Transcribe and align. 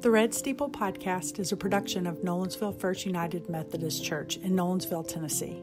The 0.00 0.10
Red 0.10 0.32
Steeple 0.32 0.70
podcast 0.70 1.38
is 1.38 1.52
a 1.52 1.58
production 1.58 2.06
of 2.06 2.22
Nolensville 2.22 2.80
First 2.80 3.04
United 3.04 3.50
Methodist 3.50 4.02
Church 4.02 4.38
in 4.38 4.52
Nolensville, 4.52 5.06
Tennessee. 5.06 5.62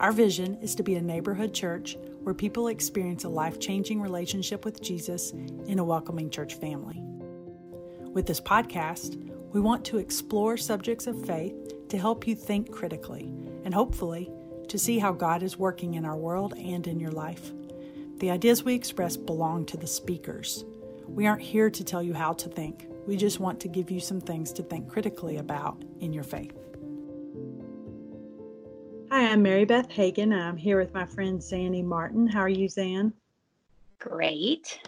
Our 0.00 0.10
vision 0.10 0.56
is 0.62 0.74
to 0.76 0.82
be 0.82 0.94
a 0.94 1.02
neighborhood 1.02 1.52
church 1.52 1.98
where 2.22 2.34
people 2.34 2.68
experience 2.68 3.24
a 3.24 3.28
life 3.28 3.60
changing 3.60 4.00
relationship 4.00 4.64
with 4.64 4.80
Jesus 4.80 5.32
in 5.66 5.78
a 5.78 5.84
welcoming 5.84 6.30
church 6.30 6.54
family. 6.54 6.98
With 8.10 8.24
this 8.24 8.40
podcast, 8.40 9.22
we 9.52 9.60
want 9.60 9.84
to 9.84 9.98
explore 9.98 10.56
subjects 10.56 11.06
of 11.06 11.26
faith 11.26 11.54
to 11.90 11.98
help 11.98 12.26
you 12.26 12.34
think 12.34 12.72
critically 12.72 13.34
and 13.66 13.74
hopefully 13.74 14.30
to 14.68 14.78
see 14.78 14.98
how 14.98 15.12
God 15.12 15.42
is 15.42 15.58
working 15.58 15.92
in 15.92 16.06
our 16.06 16.16
world 16.16 16.54
and 16.56 16.86
in 16.86 16.98
your 16.98 17.12
life. 17.12 17.52
The 18.16 18.30
ideas 18.30 18.64
we 18.64 18.72
express 18.72 19.18
belong 19.18 19.66
to 19.66 19.76
the 19.76 19.86
speakers. 19.86 20.64
We 21.06 21.26
aren't 21.26 21.42
here 21.42 21.68
to 21.68 21.84
tell 21.84 22.02
you 22.02 22.14
how 22.14 22.32
to 22.32 22.48
think. 22.48 22.86
We 23.06 23.16
just 23.18 23.38
want 23.38 23.60
to 23.60 23.68
give 23.68 23.90
you 23.90 24.00
some 24.00 24.20
things 24.20 24.50
to 24.54 24.62
think 24.62 24.88
critically 24.88 25.36
about 25.36 25.84
in 26.00 26.12
your 26.14 26.24
faith. 26.24 26.56
Hi, 29.10 29.28
I'm 29.28 29.42
Mary 29.42 29.66
Beth 29.66 29.90
Hagan. 29.90 30.32
I'm 30.32 30.56
here 30.56 30.78
with 30.78 30.94
my 30.94 31.04
friend 31.04 31.38
Zannie 31.38 31.84
Martin. 31.84 32.26
How 32.26 32.40
are 32.40 32.48
you, 32.48 32.66
Zan? 32.66 33.12
Great. 33.98 34.80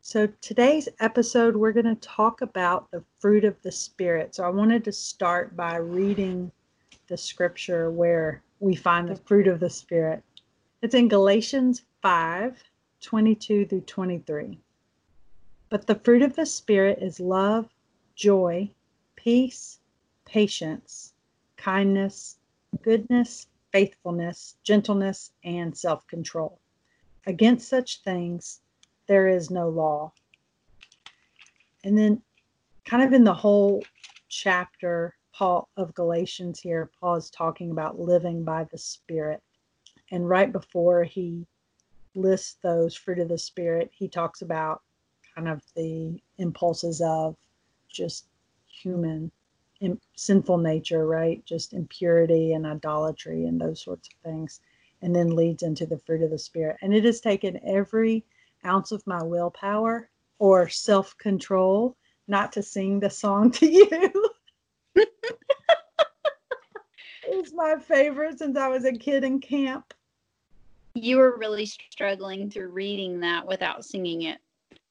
So, 0.00 0.28
today's 0.40 0.88
episode, 0.98 1.54
we're 1.54 1.72
going 1.72 1.86
to 1.86 1.94
talk 1.96 2.40
about 2.40 2.90
the 2.90 3.04
fruit 3.20 3.44
of 3.44 3.54
the 3.62 3.72
Spirit. 3.72 4.34
So, 4.34 4.44
I 4.44 4.48
wanted 4.48 4.84
to 4.84 4.92
start 4.92 5.56
by 5.56 5.76
reading 5.76 6.50
the 7.06 7.16
scripture 7.16 7.90
where 7.90 8.42
we 8.58 8.74
find 8.74 9.08
the 9.08 9.16
fruit 9.16 9.46
of 9.46 9.60
the 9.60 9.70
Spirit. 9.70 10.24
It's 10.82 10.94
in 10.94 11.06
Galatians 11.06 11.84
5 12.02 12.62
22 13.00 13.66
through 13.66 13.80
23. 13.82 14.58
But 15.76 15.88
the 15.88 16.02
fruit 16.06 16.22
of 16.22 16.36
the 16.36 16.46
Spirit 16.46 17.00
is 17.02 17.20
love, 17.20 17.68
joy, 18.14 18.70
peace, 19.14 19.78
patience, 20.24 21.12
kindness, 21.58 22.38
goodness, 22.80 23.48
faithfulness, 23.72 24.56
gentleness, 24.62 25.32
and 25.44 25.76
self 25.76 26.06
control. 26.06 26.58
Against 27.26 27.68
such 27.68 28.00
things 28.00 28.62
there 29.06 29.28
is 29.28 29.50
no 29.50 29.68
law. 29.68 30.14
And 31.84 31.98
then, 31.98 32.22
kind 32.86 33.02
of 33.02 33.12
in 33.12 33.24
the 33.24 33.34
whole 33.34 33.84
chapter 34.30 35.14
Paul 35.34 35.68
of 35.76 35.92
Galatians 35.92 36.58
here, 36.58 36.90
Paul 36.98 37.16
is 37.16 37.28
talking 37.28 37.70
about 37.70 38.00
living 38.00 38.44
by 38.44 38.64
the 38.64 38.78
Spirit. 38.78 39.42
And 40.10 40.26
right 40.26 40.50
before 40.50 41.04
he 41.04 41.46
lists 42.14 42.56
those 42.62 42.96
fruit 42.96 43.18
of 43.18 43.28
the 43.28 43.36
Spirit, 43.36 43.90
he 43.92 44.08
talks 44.08 44.40
about 44.40 44.80
kind 45.36 45.48
of 45.48 45.62
the 45.74 46.18
impulses 46.38 47.00
of 47.04 47.36
just 47.88 48.26
human 48.66 49.30
sinful 50.16 50.58
nature, 50.58 51.06
right? 51.06 51.44
Just 51.44 51.74
impurity 51.74 52.54
and 52.54 52.66
idolatry 52.66 53.44
and 53.44 53.60
those 53.60 53.82
sorts 53.82 54.08
of 54.08 54.14
things, 54.30 54.60
and 55.02 55.14
then 55.14 55.36
leads 55.36 55.62
into 55.62 55.86
the 55.86 55.98
fruit 55.98 56.22
of 56.22 56.30
the 56.30 56.38
Spirit. 56.38 56.78
And 56.80 56.94
it 56.94 57.04
has 57.04 57.20
taken 57.20 57.60
every 57.64 58.24
ounce 58.64 58.90
of 58.92 59.06
my 59.06 59.22
willpower 59.22 60.08
or 60.38 60.68
self 60.68 61.16
control 61.18 61.96
not 62.28 62.52
to 62.52 62.62
sing 62.62 62.98
the 62.98 63.10
song 63.10 63.50
to 63.52 63.66
you. 63.66 64.30
it's 67.24 67.52
my 67.52 67.76
favorite 67.78 68.38
since 68.38 68.56
I 68.56 68.68
was 68.68 68.84
a 68.84 68.92
kid 68.92 69.24
in 69.24 69.40
camp. 69.40 69.92
You 70.94 71.18
were 71.18 71.36
really 71.36 71.66
struggling 71.66 72.50
through 72.50 72.68
reading 72.68 73.20
that 73.20 73.46
without 73.46 73.84
singing 73.84 74.22
it. 74.22 74.38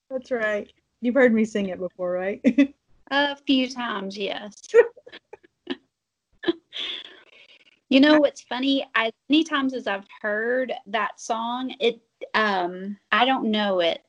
That's 0.10 0.32
right. 0.32 0.72
You've 1.02 1.16
heard 1.16 1.34
me 1.34 1.46
sing 1.46 1.70
it 1.70 1.80
before, 1.80 2.12
right? 2.12 2.42
a 3.12 3.36
few 3.36 3.70
times, 3.70 4.18
yes. 4.18 4.62
you 7.90 8.00
know 8.00 8.20
what's 8.20 8.42
funny? 8.42 8.88
As 8.96 9.12
many 9.30 9.44
times 9.44 9.74
as 9.74 9.88
I've 9.88 10.08
heard 10.22 10.74
that 10.88 11.20
song, 11.20 11.74
it 11.80 12.02
um 12.34 12.98
I 13.12 13.26
don't 13.26 13.52
know 13.52 13.80
it. 13.80 14.04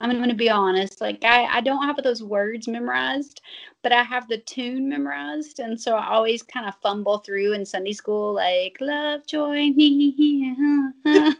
I'm 0.00 0.12
going 0.12 0.28
to 0.28 0.34
be 0.34 0.48
honest. 0.50 1.00
Like 1.00 1.24
I, 1.24 1.44
I 1.44 1.60
don't 1.60 1.84
have 1.84 2.00
those 2.02 2.22
words 2.22 2.68
memorized, 2.68 3.40
but 3.82 3.92
I 3.92 4.02
have 4.04 4.28
the 4.28 4.38
tune 4.38 4.88
memorized, 4.88 5.58
and 5.58 5.80
so 5.80 5.96
I 5.96 6.08
always 6.10 6.42
kind 6.42 6.68
of 6.68 6.76
fumble 6.82 7.18
through 7.18 7.52
in 7.54 7.66
Sunday 7.66 7.92
school, 7.92 8.32
like 8.34 8.76
"Love, 8.80 9.26
joy, 9.26 9.70
me." 9.70 10.94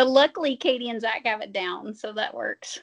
But 0.00 0.08
luckily, 0.08 0.56
Katie 0.56 0.88
and 0.88 0.98
Zach 0.98 1.26
have 1.26 1.42
it 1.42 1.52
down, 1.52 1.94
so 1.94 2.10
that 2.14 2.32
works. 2.32 2.80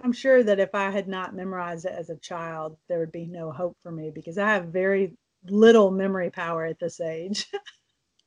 I'm 0.00 0.12
sure 0.12 0.42
that 0.42 0.58
if 0.58 0.74
I 0.74 0.90
had 0.90 1.06
not 1.06 1.36
memorized 1.36 1.84
it 1.84 1.92
as 1.96 2.10
a 2.10 2.16
child, 2.16 2.76
there 2.88 2.98
would 2.98 3.12
be 3.12 3.26
no 3.26 3.52
hope 3.52 3.76
for 3.80 3.92
me 3.92 4.10
because 4.10 4.36
I 4.36 4.48
have 4.48 4.64
very 4.64 5.16
little 5.46 5.92
memory 5.92 6.28
power 6.28 6.64
at 6.64 6.80
this 6.80 7.00
age. 7.00 7.46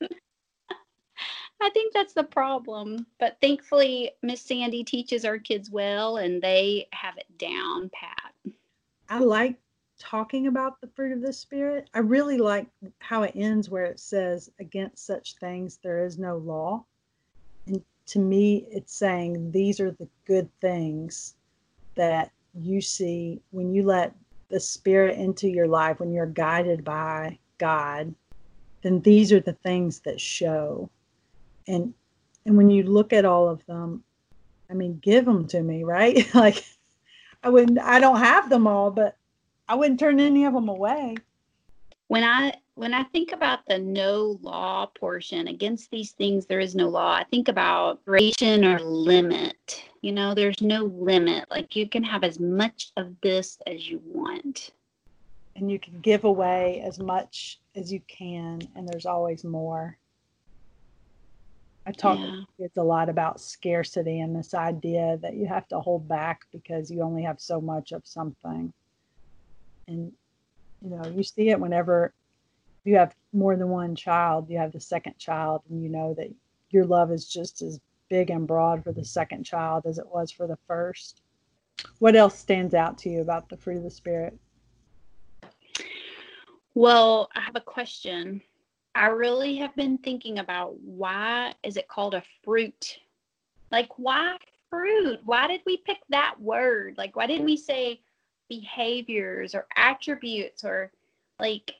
I 1.60 1.68
think 1.74 1.92
that's 1.92 2.14
the 2.14 2.24
problem. 2.24 3.04
But 3.20 3.36
thankfully, 3.42 4.12
Miss 4.22 4.40
Sandy 4.40 4.82
teaches 4.82 5.26
our 5.26 5.38
kids 5.38 5.70
well 5.70 6.16
and 6.16 6.40
they 6.40 6.88
have 6.94 7.18
it 7.18 7.36
down 7.36 7.90
pat. 7.92 8.32
I 9.10 9.18
like 9.18 9.58
talking 9.98 10.46
about 10.46 10.80
the 10.80 10.88
fruit 10.96 11.12
of 11.12 11.20
the 11.20 11.34
Spirit. 11.34 11.90
I 11.92 11.98
really 11.98 12.38
like 12.38 12.66
how 13.00 13.24
it 13.24 13.32
ends 13.34 13.68
where 13.68 13.84
it 13.84 14.00
says, 14.00 14.50
Against 14.58 15.04
such 15.04 15.34
things 15.34 15.78
there 15.82 16.02
is 16.02 16.18
no 16.18 16.38
law 16.38 16.86
to 18.06 18.18
me, 18.18 18.66
it's 18.70 18.94
saying 18.94 19.50
these 19.50 19.80
are 19.80 19.90
the 19.90 20.08
good 20.26 20.48
things 20.60 21.34
that 21.96 22.30
you 22.54 22.80
see 22.80 23.40
when 23.50 23.72
you 23.74 23.82
let 23.82 24.14
the 24.48 24.60
Spirit 24.60 25.18
into 25.18 25.48
your 25.48 25.66
life, 25.66 26.00
when 26.00 26.12
you're 26.12 26.26
guided 26.26 26.84
by 26.84 27.38
God, 27.58 28.14
then 28.82 29.00
these 29.00 29.32
are 29.32 29.40
the 29.40 29.54
things 29.54 30.00
that 30.00 30.20
show. 30.20 30.90
And 31.66 31.94
and 32.46 32.56
when 32.56 32.68
you 32.68 32.82
look 32.82 33.12
at 33.12 33.24
all 33.24 33.48
of 33.48 33.64
them, 33.66 34.04
I 34.70 34.74
mean, 34.74 34.98
give 34.98 35.24
them 35.24 35.46
to 35.48 35.62
me, 35.62 35.82
right? 35.82 36.26
like 36.34 36.64
I 37.42 37.48
wouldn't, 37.48 37.78
I 37.78 38.00
don't 38.00 38.18
have 38.18 38.50
them 38.50 38.66
all, 38.66 38.90
but 38.90 39.16
I 39.68 39.74
wouldn't 39.74 40.00
turn 40.00 40.20
any 40.20 40.44
of 40.44 40.52
them 40.52 40.68
away. 40.68 41.16
When 42.08 42.22
I 42.22 42.54
when 42.76 42.92
I 42.92 43.04
think 43.04 43.32
about 43.32 43.60
the 43.66 43.78
no 43.78 44.38
law 44.42 44.86
portion, 44.86 45.48
against 45.48 45.90
these 45.90 46.12
things 46.12 46.46
there 46.46 46.60
is 46.60 46.74
no 46.74 46.88
law. 46.88 47.14
I 47.14 47.24
think 47.24 47.48
about 47.48 48.00
ration 48.04 48.64
or 48.64 48.78
limit. 48.80 49.84
You 50.00 50.12
know, 50.12 50.34
there's 50.34 50.60
no 50.60 50.84
limit. 50.84 51.44
Like 51.50 51.76
you 51.76 51.88
can 51.88 52.02
have 52.02 52.24
as 52.24 52.40
much 52.40 52.90
of 52.96 53.14
this 53.22 53.58
as 53.66 53.88
you 53.88 54.00
want. 54.04 54.72
And 55.56 55.70
you 55.70 55.78
can 55.78 56.00
give 56.00 56.24
away 56.24 56.82
as 56.84 56.98
much 56.98 57.60
as 57.76 57.92
you 57.92 58.00
can, 58.08 58.60
and 58.74 58.88
there's 58.88 59.06
always 59.06 59.44
more. 59.44 59.96
I 61.86 61.92
talk 61.92 62.18
yeah. 62.18 62.40
it's 62.58 62.78
a 62.78 62.82
lot 62.82 63.08
about 63.08 63.40
scarcity 63.40 64.20
and 64.20 64.34
this 64.34 64.54
idea 64.54 65.18
that 65.20 65.34
you 65.34 65.46
have 65.46 65.68
to 65.68 65.78
hold 65.80 66.08
back 66.08 66.40
because 66.50 66.90
you 66.90 67.02
only 67.02 67.22
have 67.22 67.40
so 67.40 67.60
much 67.60 67.92
of 67.92 68.04
something. 68.04 68.72
And 69.86 70.10
you 70.82 70.90
know, 70.90 71.04
you 71.14 71.22
see 71.22 71.50
it 71.50 71.60
whenever 71.60 72.14
you 72.84 72.96
have 72.96 73.14
more 73.32 73.56
than 73.56 73.68
one 73.68 73.96
child, 73.96 74.48
you 74.48 74.58
have 74.58 74.72
the 74.72 74.80
second 74.80 75.18
child, 75.18 75.62
and 75.68 75.82
you 75.82 75.88
know 75.88 76.14
that 76.14 76.32
your 76.70 76.84
love 76.84 77.10
is 77.10 77.26
just 77.26 77.62
as 77.62 77.80
big 78.08 78.30
and 78.30 78.46
broad 78.46 78.84
for 78.84 78.92
the 78.92 79.04
second 79.04 79.44
child 79.44 79.84
as 79.86 79.98
it 79.98 80.06
was 80.06 80.30
for 80.30 80.46
the 80.46 80.58
first. 80.66 81.22
What 81.98 82.14
else 82.14 82.38
stands 82.38 82.74
out 82.74 82.98
to 82.98 83.08
you 83.08 83.20
about 83.20 83.48
the 83.48 83.56
fruit 83.56 83.78
of 83.78 83.82
the 83.82 83.90
Spirit? 83.90 84.38
Well, 86.74 87.28
I 87.34 87.40
have 87.40 87.56
a 87.56 87.60
question. 87.60 88.42
I 88.94 89.06
really 89.06 89.56
have 89.56 89.74
been 89.74 89.98
thinking 89.98 90.38
about 90.38 90.78
why 90.80 91.54
is 91.62 91.76
it 91.76 91.88
called 91.88 92.14
a 92.14 92.22
fruit? 92.44 92.98
Like 93.72 93.98
why 93.98 94.36
fruit? 94.70 95.20
Why 95.24 95.48
did 95.48 95.62
we 95.66 95.78
pick 95.78 95.98
that 96.10 96.34
word? 96.40 96.94
Like 96.96 97.16
why 97.16 97.26
didn't 97.26 97.46
we 97.46 97.56
say 97.56 98.00
behaviors 98.48 99.54
or 99.54 99.66
attributes 99.76 100.64
or 100.64 100.92
like 101.40 101.72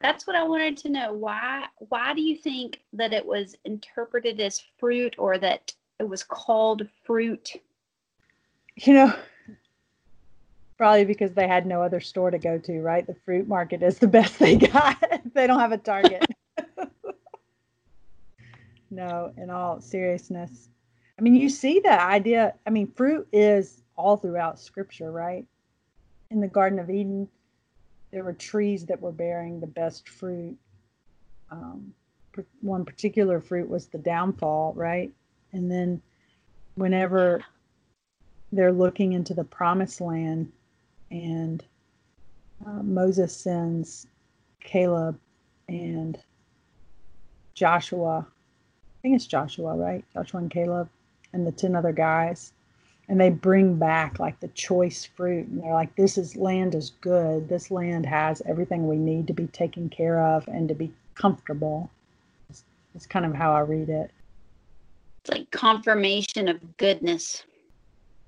that's 0.00 0.26
what 0.26 0.36
I 0.36 0.44
wanted 0.44 0.76
to 0.78 0.88
know. 0.88 1.12
Why 1.12 1.66
why 1.88 2.14
do 2.14 2.22
you 2.22 2.36
think 2.36 2.80
that 2.92 3.12
it 3.12 3.24
was 3.24 3.54
interpreted 3.64 4.40
as 4.40 4.62
fruit 4.78 5.14
or 5.18 5.38
that 5.38 5.72
it 5.98 6.08
was 6.08 6.22
called 6.22 6.88
fruit? 7.04 7.52
You 8.76 8.94
know, 8.94 9.14
probably 10.78 11.04
because 11.04 11.34
they 11.34 11.46
had 11.46 11.66
no 11.66 11.82
other 11.82 12.00
store 12.00 12.30
to 12.30 12.38
go 12.38 12.56
to, 12.58 12.80
right? 12.80 13.06
The 13.06 13.16
fruit 13.26 13.46
market 13.46 13.82
is 13.82 13.98
the 13.98 14.08
best 14.08 14.38
they 14.38 14.56
got. 14.56 14.96
they 15.34 15.46
don't 15.46 15.60
have 15.60 15.72
a 15.72 15.78
Target. 15.78 16.24
no, 18.90 19.32
in 19.36 19.50
all 19.50 19.82
seriousness. 19.82 20.70
I 21.18 21.22
mean, 21.22 21.36
you 21.36 21.50
see 21.50 21.80
the 21.80 22.02
idea. 22.02 22.54
I 22.66 22.70
mean, 22.70 22.86
fruit 22.86 23.28
is 23.30 23.82
all 23.96 24.16
throughout 24.16 24.58
scripture, 24.58 25.12
right? 25.12 25.44
In 26.30 26.40
the 26.40 26.48
Garden 26.48 26.78
of 26.78 26.88
Eden, 26.88 27.28
there 28.10 28.24
were 28.24 28.32
trees 28.32 28.86
that 28.86 29.00
were 29.00 29.12
bearing 29.12 29.60
the 29.60 29.66
best 29.66 30.08
fruit. 30.08 30.56
Um, 31.50 31.94
one 32.60 32.84
particular 32.84 33.40
fruit 33.40 33.68
was 33.68 33.86
the 33.86 33.98
downfall, 33.98 34.72
right? 34.74 35.12
And 35.52 35.70
then 35.70 36.00
whenever 36.74 37.44
they're 38.52 38.72
looking 38.72 39.12
into 39.12 39.34
the 39.34 39.44
promised 39.44 40.00
land, 40.00 40.52
and 41.10 41.64
uh, 42.66 42.82
Moses 42.82 43.36
sends 43.36 44.06
Caleb 44.60 45.18
and 45.68 46.18
Joshua. 47.54 48.26
I 48.28 48.96
think 49.02 49.16
it's 49.16 49.26
Joshua, 49.26 49.76
right? 49.76 50.04
Joshua 50.12 50.40
and 50.40 50.50
Caleb 50.50 50.88
and 51.32 51.46
the 51.46 51.52
10 51.52 51.74
other 51.74 51.92
guys. 51.92 52.52
And 53.10 53.20
they 53.20 53.28
bring 53.28 53.74
back 53.74 54.20
like 54.20 54.38
the 54.38 54.48
choice 54.48 55.04
fruit. 55.04 55.48
And 55.48 55.60
they're 55.60 55.74
like, 55.74 55.94
this 55.96 56.16
is 56.16 56.36
land 56.36 56.76
is 56.76 56.90
good. 57.00 57.48
This 57.48 57.70
land 57.70 58.06
has 58.06 58.40
everything 58.46 58.86
we 58.86 58.96
need 58.96 59.26
to 59.26 59.32
be 59.32 59.48
taken 59.48 59.88
care 59.88 60.24
of 60.24 60.46
and 60.46 60.68
to 60.68 60.74
be 60.76 60.92
comfortable. 61.16 61.90
It's, 62.48 62.62
it's 62.94 63.06
kind 63.06 63.26
of 63.26 63.34
how 63.34 63.52
I 63.52 63.60
read 63.60 63.88
it. 63.88 64.12
It's 65.20 65.30
like 65.30 65.50
confirmation 65.50 66.46
of 66.46 66.76
goodness. 66.76 67.42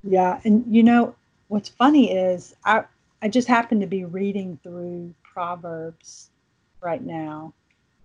Yeah. 0.02 0.40
And 0.42 0.64
you 0.66 0.82
know, 0.82 1.14
what's 1.46 1.68
funny 1.68 2.12
is 2.12 2.56
I, 2.64 2.82
I 3.22 3.28
just 3.28 3.46
happen 3.46 3.78
to 3.80 3.86
be 3.86 4.04
reading 4.04 4.58
through 4.64 5.14
Proverbs 5.22 6.30
right 6.80 7.02
now, 7.02 7.54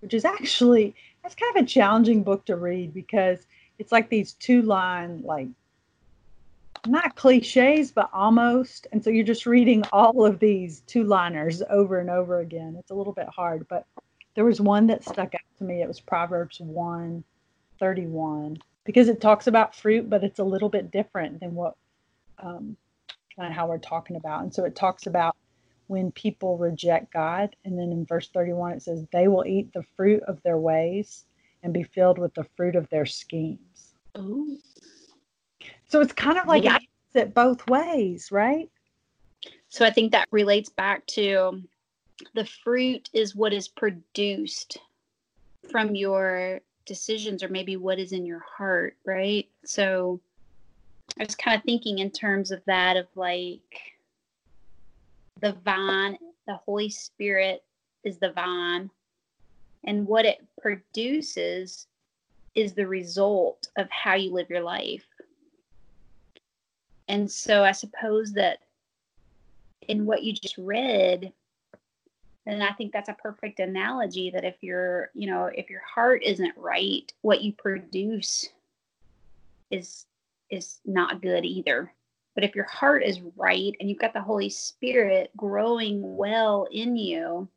which 0.02 0.14
is 0.14 0.26
actually 0.26 0.94
that's 1.24 1.34
kind 1.34 1.58
of 1.58 1.64
a 1.64 1.68
challenging 1.68 2.22
book 2.22 2.46
to 2.46 2.56
read 2.56 2.94
because 2.94 3.48
it's 3.80 3.92
like 3.92 4.10
these 4.10 4.34
two 4.34 4.62
line 4.62 5.24
like 5.24 5.48
not 6.88 7.16
cliches 7.16 7.92
but 7.92 8.10
almost 8.14 8.88
and 8.92 9.04
so 9.04 9.10
you're 9.10 9.24
just 9.24 9.46
reading 9.46 9.84
all 9.94 10.26
of 10.26 10.40
these 10.40 10.82
two 10.82 11.04
liners 11.04 11.62
over 11.70 12.00
and 12.00 12.10
over 12.10 12.40
again 12.40 12.76
it's 12.80 12.92
a 12.92 12.96
little 12.96 13.14
bit 13.14 13.28
hard 13.28 13.66
but 13.70 13.86
there 14.36 14.46
was 14.46 14.62
one 14.62 14.88
that 14.88 15.04
stuck 15.04 15.34
out 15.34 15.58
to 15.58 15.64
me 15.64 15.82
it 15.82 15.88
was 15.88 16.00
proverbs 16.00 16.60
1 16.60 17.24
31 17.80 18.58
because 18.86 19.08
it 19.08 19.22
talks 19.22 19.48
about 19.48 19.76
fruit 19.76 20.10
but 20.10 20.24
it's 20.24 20.40
a 20.40 20.44
little 20.44 20.70
bit 20.70 20.92
different 20.92 21.40
than 21.40 21.56
what 21.56 21.76
um, 22.40 22.78
kind 23.38 23.50
of 23.50 23.56
how 23.56 23.68
we're 23.68 23.78
talking 23.78 24.16
about. 24.16 24.44
And 24.44 24.54
so 24.54 24.66
it 24.66 24.76
talks 24.76 25.08
about 25.08 25.36
when 25.88 26.12
people 26.12 26.58
reject 26.58 27.14
God. 27.14 27.56
And 27.64 27.78
then 27.78 27.92
in 27.92 28.06
verse 28.06 28.30
31, 28.30 28.74
it 28.74 28.82
says, 28.82 29.06
they 29.14 29.28
will 29.28 29.46
eat 29.46 29.72
the 29.74 29.84
fruit 29.96 30.24
of 30.24 30.42
their 30.44 30.58
ways 30.58 31.26
and 31.64 31.74
be 31.74 31.84
filled 31.84 32.18
with 32.18 32.34
the 32.34 32.46
fruit 32.56 32.76
of 32.76 32.90
their 32.90 33.06
schemes. 33.06 33.94
Ooh. 34.18 34.58
So 35.88 36.02
it's 36.02 36.14
kind 36.14 36.38
of 36.38 36.48
like 36.48 36.64
yeah. 36.64 36.80
it 37.14 37.34
both 37.34 37.68
ways, 37.68 38.32
right? 38.32 38.70
So 39.70 39.86
I 39.86 39.92
think 39.92 40.12
that 40.12 40.28
relates 40.32 40.70
back 40.70 41.06
to 41.08 41.62
the 42.34 42.46
fruit 42.46 43.10
is 43.14 43.36
what 43.36 43.54
is 43.54 43.68
produced 43.68 44.80
from 45.70 45.96
your 45.96 46.62
decisions 46.86 47.44
or 47.44 47.50
maybe 47.50 47.76
what 47.78 48.00
is 48.00 48.12
in 48.12 48.26
your 48.26 48.44
heart, 48.58 48.96
right? 49.06 49.48
So 49.66 50.20
I 51.20 51.24
was 51.24 51.36
kind 51.36 51.58
of 51.58 51.64
thinking 51.64 52.00
in 52.00 52.12
terms 52.12 52.52
of 52.52 52.62
that 52.66 52.98
of 52.98 53.08
like 53.16 53.82
the 55.42 55.54
vine, 55.66 56.18
the 56.48 56.56
Holy 56.56 56.90
Spirit 56.90 57.64
is 58.04 58.18
the 58.18 58.32
vine, 58.32 58.90
and 59.84 60.08
what 60.08 60.26
it 60.26 60.44
produces 60.62 61.88
is 62.56 62.74
the 62.74 62.88
result 62.88 63.68
of 63.78 63.88
how 63.90 64.16
you 64.16 64.34
live 64.34 64.50
your 64.50 64.64
life. 64.64 65.06
And 67.08 67.30
so 67.30 67.64
I 67.64 67.72
suppose 67.72 68.34
that 68.34 68.60
in 69.88 70.06
what 70.06 70.24
you 70.24 70.34
just 70.34 70.58
read, 70.58 71.32
and 72.46 72.64
I 72.64 72.72
think 72.74 72.92
that's 72.92 73.10
a 73.10 73.14
perfect 73.14 73.60
analogy 73.60 74.30
that 74.32 74.44
if 74.44 74.56
you're, 74.62 75.10
you 75.14 75.28
know, 75.28 75.46
if 75.46 75.70
your 75.70 75.82
heart 75.82 76.24
isn't 76.24 76.54
right, 76.58 77.12
what 77.22 77.42
you 77.42 77.54
produce 77.54 78.48
is 79.70 80.06
is 80.50 80.80
not 80.86 81.22
good 81.22 81.44
either. 81.44 81.92
But 82.36 82.44
if 82.44 82.56
your 82.56 82.66
heart 82.66 83.04
is 83.04 83.20
right 83.36 83.74
and 83.80 83.90
you've 83.90 84.00
got 84.00 84.14
the 84.14 84.22
Holy 84.22 84.50
Spirit 84.50 85.32
growing 85.36 86.16
well 86.16 86.68
in 86.72 86.96
you, 86.96 87.50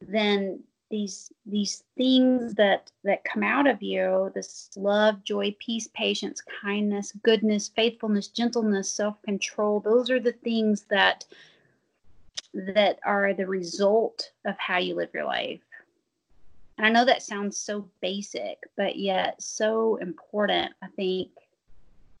then 0.00 0.62
these 0.94 1.32
these 1.44 1.82
things 1.98 2.54
that 2.54 2.92
that 3.02 3.24
come 3.24 3.42
out 3.42 3.66
of 3.66 3.82
you 3.82 4.30
this 4.32 4.70
love 4.76 5.24
joy 5.24 5.52
peace 5.58 5.88
patience 5.92 6.40
kindness 6.62 7.12
goodness 7.24 7.66
faithfulness 7.74 8.28
gentleness 8.28 8.88
self-control 8.88 9.80
those 9.80 10.08
are 10.08 10.20
the 10.20 10.38
things 10.44 10.82
that 10.88 11.24
that 12.52 13.00
are 13.04 13.34
the 13.34 13.44
result 13.44 14.30
of 14.44 14.56
how 14.56 14.78
you 14.78 14.94
live 14.94 15.08
your 15.12 15.24
life. 15.24 15.58
And 16.78 16.86
i 16.86 16.90
know 16.90 17.04
that 17.04 17.24
sounds 17.24 17.56
so 17.56 17.90
basic 18.00 18.58
but 18.76 18.94
yet 18.96 19.42
so 19.42 19.96
important 19.96 20.72
i 20.80 20.86
think. 20.94 21.30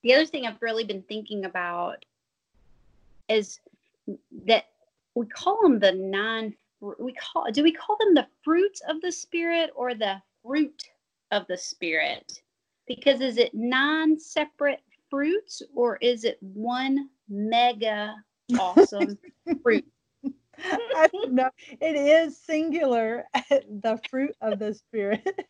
The 0.02 0.14
other 0.14 0.26
thing 0.26 0.46
I've 0.46 0.60
really 0.60 0.84
been 0.84 1.02
thinking 1.02 1.44
about 1.44 2.04
is 3.28 3.60
that 4.46 4.64
we 5.14 5.26
call 5.26 5.62
them 5.62 5.78
the 5.78 5.92
nine 5.92 6.54
we 6.98 7.12
call 7.12 7.50
do 7.52 7.62
we 7.62 7.72
call 7.72 7.96
them 7.98 8.14
the 8.14 8.26
fruits 8.42 8.80
of 8.88 9.00
the 9.00 9.12
spirit 9.12 9.70
or 9.74 9.94
the 9.94 10.20
fruit 10.42 10.84
of 11.30 11.46
the 11.48 11.56
spirit 11.56 12.42
because 12.86 13.20
is 13.20 13.38
it 13.38 13.54
nine 13.54 14.18
separate 14.18 14.82
fruits 15.10 15.62
or 15.74 15.96
is 16.00 16.24
it 16.24 16.38
one 16.40 17.08
mega 17.28 18.14
awesome 18.58 19.18
fruit 19.62 19.84
I 20.58 21.08
don't 21.12 21.32
know. 21.32 21.50
It 21.80 21.96
is 21.96 22.38
singular, 22.38 23.24
the 23.50 24.00
fruit 24.08 24.34
of 24.40 24.58
the 24.58 24.74
spirit. 24.74 25.46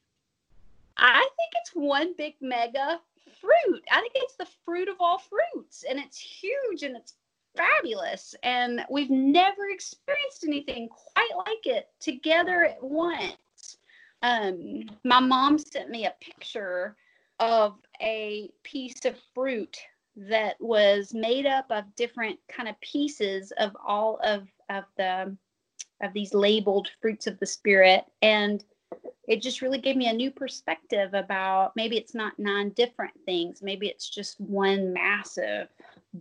I 0.97 1.21
think 1.21 1.53
it's 1.61 1.71
one 1.75 2.15
big 2.17 2.35
mega 2.41 3.01
fruit. 3.41 3.83
I 3.91 4.01
think 4.01 4.13
it's 4.17 4.37
the 4.37 4.49
fruit 4.65 4.89
of 4.89 4.97
all 5.01 5.19
fruits, 5.19 5.85
and 5.89 5.99
it's 5.99 6.19
huge 6.19 6.83
and 6.83 6.97
it's 6.97 7.15
fabulous. 7.57 8.35
And 8.43 8.85
we've 8.91 9.11
never 9.11 9.69
experienced 9.71 10.45
anything 10.45 10.89
quite 10.89 11.31
like 11.47 11.67
it 11.67 11.89
together 12.01 12.65
at 12.65 12.83
once. 12.83 13.79
Um, 14.23 14.85
my 15.05 15.21
mom 15.21 15.59
sent 15.59 15.91
me 15.91 16.07
a 16.07 16.15
picture 16.21 16.97
of 17.41 17.77
a 18.01 18.51
piece 18.63 19.05
of 19.05 19.17
fruit 19.35 19.77
that 20.17 20.57
was 20.61 21.13
made 21.13 21.47
up 21.47 21.67
of 21.71 21.85
different 21.97 22.39
kind 22.49 22.69
of 22.69 22.81
pieces 22.81 23.53
of 23.59 23.77
all 23.87 24.19
of 24.23 24.47
of 24.71 24.85
the 24.97 25.37
of 26.03 26.13
these 26.13 26.35
labeled 26.35 26.89
fruits 27.01 27.27
of 27.27 27.39
the 27.41 27.47
spirit 27.47 28.05
and 28.23 28.65
it 29.27 29.43
just 29.43 29.63
really 29.63 29.79
gave 29.79 29.97
me 29.97 30.09
a 30.09 30.13
new 30.13 30.31
perspective 30.31 31.15
about 31.15 31.73
maybe 31.75 31.97
it's 31.97 32.15
not 32.15 32.39
nine 32.39 32.71
different 32.71 33.13
things 33.27 33.61
maybe 33.63 33.89
it's 33.89 34.09
just 34.09 34.41
one 34.41 34.93
massive 34.93 35.69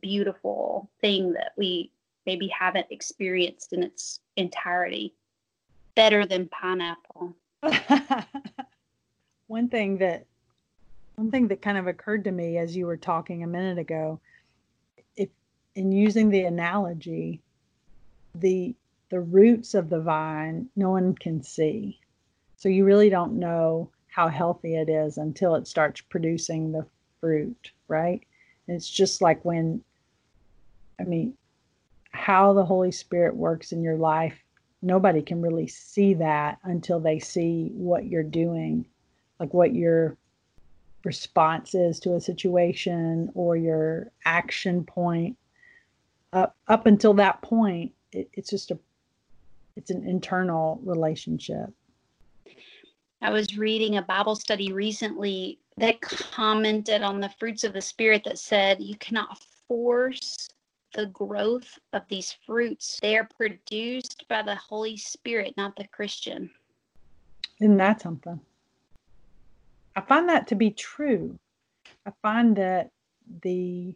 beautiful 0.02 0.90
thing 1.02 1.34
that 1.34 1.54
we 1.58 1.92
maybe 2.26 2.48
haven't 2.48 2.88
experienced 2.90 3.74
in 3.74 3.84
its 3.84 4.20
entirety. 4.38 5.14
Better 5.96 6.26
than 6.26 6.50
pineapple. 6.50 7.36
One 9.48 9.70
thing 9.70 9.98
that 10.00 10.26
one 11.16 11.30
thing 11.30 11.48
that 11.50 11.62
kind 11.62 11.78
of 11.78 11.86
occurred 11.86 12.24
to 12.24 12.32
me 12.32 12.58
as 12.58 12.76
you 12.76 12.88
were 12.88 12.98
talking 12.98 13.44
a 13.44 13.48
minute 13.48 13.78
ago 13.78 14.20
if 15.16 15.30
in 15.76 15.92
using 15.92 16.30
the 16.30 16.44
analogy 16.46 17.40
the 18.34 18.74
the 19.10 19.20
roots 19.20 19.76
of 19.76 19.90
the 19.90 20.00
vine 20.00 20.68
no 20.76 20.90
one 20.90 21.14
can 21.14 21.44
see. 21.44 22.00
So 22.58 22.68
you 22.68 22.84
really 22.84 23.12
don't 23.12 23.34
know 23.34 23.92
how 24.08 24.28
healthy 24.28 24.76
it 24.76 24.90
is 24.90 25.18
until 25.18 25.54
it 25.56 25.68
starts 25.68 26.02
producing 26.02 26.72
the 26.72 26.86
fruit, 27.20 27.72
right? 27.88 28.24
It's 28.68 28.90
just 28.90 29.22
like 29.22 29.44
when, 29.44 29.84
I 31.00 31.04
mean, 31.04 31.36
how 32.12 32.54
the 32.54 32.66
Holy 32.66 32.92
Spirit 32.92 33.36
works 33.36 33.72
in 33.72 33.84
your 33.84 33.98
life, 33.98 34.38
nobody 34.82 35.22
can 35.22 35.42
really 35.42 35.68
see 35.68 36.14
that 36.16 36.60
until 36.64 37.00
they 37.00 37.20
see 37.20 37.72
what 37.74 38.06
you're 38.06 38.24
doing, 38.24 38.86
like 39.40 39.54
what 39.54 39.74
your 39.74 40.18
response 41.04 41.76
is 41.76 42.00
to 42.00 42.16
a 42.16 42.22
situation 42.22 43.30
or 43.34 43.58
your 43.58 44.12
action 44.26 44.84
point. 44.84 45.38
Up 46.32 46.56
up 46.68 46.86
until 46.86 47.14
that 47.16 47.42
point, 47.42 47.92
it, 48.12 48.30
it's 48.34 48.50
just 48.50 48.72
a 48.72 48.80
it's 49.76 49.92
an 49.92 50.08
internal 50.08 50.80
relationship. 50.84 51.70
I 53.22 53.30
was 53.30 53.58
reading 53.58 53.98
a 53.98 54.02
Bible 54.02 54.36
study 54.36 54.74
recently 54.74 55.60
that 55.78 56.02
commented 56.02 57.02
on 57.02 57.20
the 57.20 57.30
fruits 57.40 57.64
of 57.64 57.74
the 57.74 57.82
Spirit 57.82 58.24
that 58.26 58.40
said 58.40 58.82
you 58.82 58.96
cannot 58.98 59.42
force 59.68 60.50
the 60.94 61.08
growth 61.08 61.80
of 61.94 62.04
these 62.08 62.36
fruits. 62.46 63.00
They 63.02 63.18
are 63.18 63.28
produced 63.38 64.26
by 64.30 64.44
the 64.44 64.56
Holy 64.56 64.98
Spirit, 64.98 65.56
not 65.58 65.76
the 65.76 65.88
Christian. 65.88 66.52
Isn't 67.60 67.78
that 67.78 68.02
something? 68.02 68.40
I 69.96 70.02
find 70.02 70.30
that 70.30 70.48
to 70.48 70.56
be 70.56 70.72
true. 70.72 71.38
I 72.06 72.12
find 72.22 72.56
that 72.58 72.92
the 73.44 73.96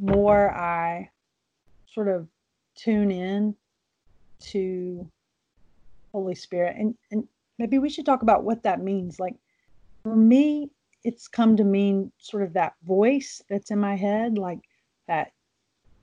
more 0.00 0.54
I 0.54 1.10
sort 1.92 2.08
of 2.08 2.28
tune 2.76 3.10
in 3.10 3.54
to 4.40 5.06
Holy 6.12 6.34
Spirit 6.34 6.76
and, 6.78 6.94
and 7.10 7.26
maybe 7.58 7.78
we 7.78 7.90
should 7.90 8.06
talk 8.06 8.22
about 8.22 8.44
what 8.44 8.62
that 8.62 8.80
means. 8.80 9.18
Like 9.18 9.34
for 10.02 10.16
me, 10.16 10.70
it's 11.04 11.28
come 11.28 11.56
to 11.56 11.64
mean 11.64 12.12
sort 12.18 12.42
of 12.42 12.52
that 12.54 12.74
voice 12.82 13.42
that's 13.48 13.70
in 13.70 13.78
my 13.78 13.96
head, 13.96 14.38
like 14.38 14.60
that 15.06 15.32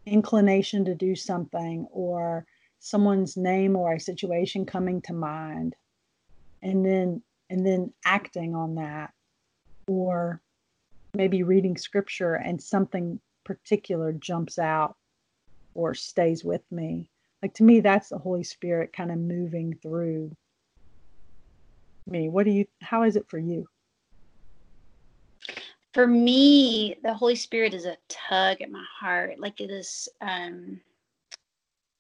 inclination 0.06 0.86
to 0.86 0.96
do 0.96 1.16
something 1.16 1.88
or 1.92 2.46
someone's 2.80 3.36
name 3.36 3.75
or 3.75 3.94
a 3.94 4.00
situation 4.00 4.66
coming 4.66 5.02
to 5.02 5.14
mind. 5.14 5.75
And 6.62 6.86
then 6.86 7.22
and 7.50 7.66
then 7.66 7.94
acting 8.06 8.56
on 8.56 8.75
that 8.75 9.14
or 9.88 10.42
maybe 11.14 11.44
reading 11.44 11.78
scripture 11.78 12.36
and 12.36 12.62
something 12.62 13.20
particular 13.44 14.12
jumps 14.12 14.58
out 14.58 14.96
or 15.75 15.94
stays 15.94 16.44
with 16.44 16.64
me. 16.72 17.10
Like 17.44 17.54
to 17.56 17.64
me 17.64 17.82
that's 17.82 18.10
the 18.10 18.18
holy 18.18 18.44
spirit 18.44 18.94
kind 18.94 19.12
of 19.12 19.20
moving 19.20 19.78
through 19.82 20.36
me. 22.08 22.30
What 22.30 22.46
do 22.46 22.52
you 22.52 22.66
how 22.82 23.04
is 23.04 23.16
it 23.16 23.30
for 23.30 23.38
you 23.38 23.68
for 25.96 26.08
me 26.08 26.98
the 27.04 27.14
holy 27.14 27.36
spirit 27.36 27.74
is 27.74 27.86
a 27.86 27.98
tug 28.10 28.62
at 28.62 28.70
my 28.70 28.84
heart 29.00 29.40
like 29.40 29.62
it 29.62 29.72
is 29.72 30.10
um 30.20 30.80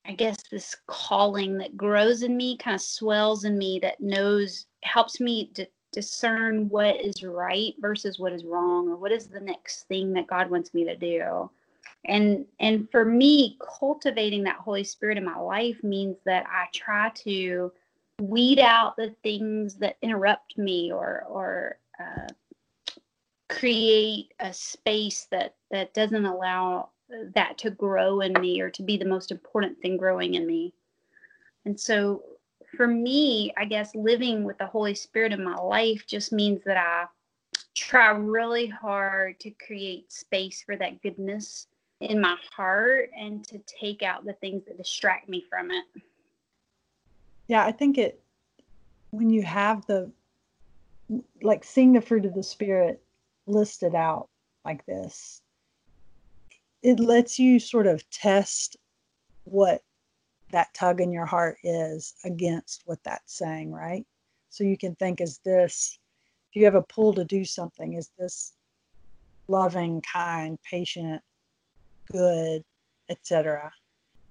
i 0.05 0.11
guess 0.11 0.43
this 0.51 0.75
calling 0.85 1.57
that 1.57 1.77
grows 1.77 2.21
in 2.21 2.35
me 2.35 2.57
kind 2.57 2.75
of 2.75 2.81
swells 2.81 3.45
in 3.45 3.57
me 3.57 3.79
that 3.81 4.01
knows 4.01 4.65
helps 4.83 5.21
me 5.21 5.49
to 5.53 5.65
discern 5.95 6.67
what 6.67 6.99
is 6.99 7.23
right 7.23 7.73
versus 7.79 8.19
what 8.19 8.33
is 8.33 8.43
wrong 8.43 8.89
or 8.89 8.97
what 8.97 9.13
is 9.13 9.27
the 9.27 9.39
next 9.39 9.87
thing 9.87 10.11
that 10.11 10.27
god 10.27 10.49
wants 10.49 10.73
me 10.73 10.83
to 10.83 10.95
do. 10.97 11.49
And 12.03 12.45
and 12.59 12.91
for 12.91 13.05
me 13.05 13.57
cultivating 13.79 14.43
that 14.43 14.57
holy 14.57 14.83
spirit 14.83 15.17
in 15.17 15.23
my 15.23 15.39
life 15.39 15.81
means 15.83 16.17
that 16.25 16.45
i 16.47 16.65
try 16.73 17.11
to 17.23 17.71
weed 18.19 18.59
out 18.59 18.97
the 18.97 19.15
things 19.23 19.75
that 19.75 19.95
interrupt 20.01 20.57
me 20.57 20.91
or 20.91 21.23
or 21.29 21.77
uh, 21.97 22.27
create 23.59 24.33
a 24.39 24.53
space 24.53 25.27
that 25.31 25.55
that 25.71 25.93
doesn't 25.93 26.25
allow 26.25 26.89
uh, 27.11 27.25
that 27.33 27.57
to 27.57 27.69
grow 27.69 28.21
in 28.21 28.33
me 28.39 28.61
or 28.61 28.69
to 28.69 28.83
be 28.83 28.97
the 28.97 29.05
most 29.05 29.31
important 29.31 29.79
thing 29.81 29.97
growing 29.97 30.35
in 30.35 30.45
me. 30.45 30.73
And 31.65 31.79
so 31.79 32.21
for 32.75 32.87
me 32.87 33.53
i 33.57 33.65
guess 33.65 33.95
living 33.95 34.43
with 34.43 34.57
the 34.57 34.65
holy 34.65 34.95
spirit 34.95 35.31
in 35.31 35.43
my 35.43 35.55
life 35.55 36.05
just 36.07 36.31
means 36.31 36.61
that 36.65 36.77
i 36.77 37.05
try 37.73 38.09
really 38.09 38.67
hard 38.67 39.39
to 39.39 39.51
create 39.65 40.11
space 40.11 40.63
for 40.65 40.75
that 40.75 41.01
goodness 41.01 41.67
in 42.01 42.19
my 42.19 42.35
heart 42.55 43.09
and 43.17 43.45
to 43.47 43.59
take 43.59 44.03
out 44.03 44.25
the 44.25 44.33
things 44.33 44.63
that 44.65 44.77
distract 44.77 45.29
me 45.29 45.43
from 45.49 45.71
it. 45.71 45.85
Yeah 47.47 47.65
i 47.65 47.71
think 47.71 47.97
it 47.97 48.21
when 49.11 49.29
you 49.29 49.43
have 49.43 49.85
the 49.85 50.11
like 51.41 51.63
seeing 51.63 51.93
the 51.93 52.01
fruit 52.01 52.25
of 52.25 52.33
the 52.33 52.43
spirit 52.43 53.01
listed 53.47 53.95
out 53.95 54.29
like 54.63 54.85
this, 54.85 55.41
it 56.81 56.99
lets 56.99 57.39
you 57.39 57.59
sort 57.59 57.87
of 57.87 58.07
test 58.09 58.77
what 59.43 59.81
that 60.51 60.73
tug 60.73 61.01
in 61.01 61.11
your 61.11 61.25
heart 61.25 61.57
is 61.63 62.13
against 62.23 62.83
what 62.85 63.03
that's 63.03 63.37
saying, 63.37 63.71
right? 63.71 64.05
So 64.49 64.63
you 64.63 64.77
can 64.77 64.95
think, 64.95 65.19
is 65.19 65.39
this, 65.43 65.99
if 66.49 66.55
you 66.55 66.65
have 66.65 66.75
a 66.75 66.81
pull 66.81 67.13
to 67.13 67.25
do 67.25 67.43
something, 67.43 67.93
is 67.93 68.11
this 68.17 68.53
loving, 69.47 70.01
kind, 70.01 70.57
patient, 70.69 71.21
good, 72.11 72.63
etc. 73.09 73.71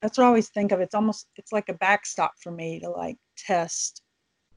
That's 0.01 0.19
what 0.19 0.25
I 0.25 0.29
always 0.29 0.49
think 0.49 0.73
of. 0.73 0.81
It's 0.81 0.95
almost 0.95 1.29
it's 1.37 1.53
like 1.53 1.69
a 1.69 1.75
backstop 1.75 2.33
for 2.41 2.51
me 2.51 2.81
to 2.81 2.91
like 2.91 3.17
test 3.37 4.03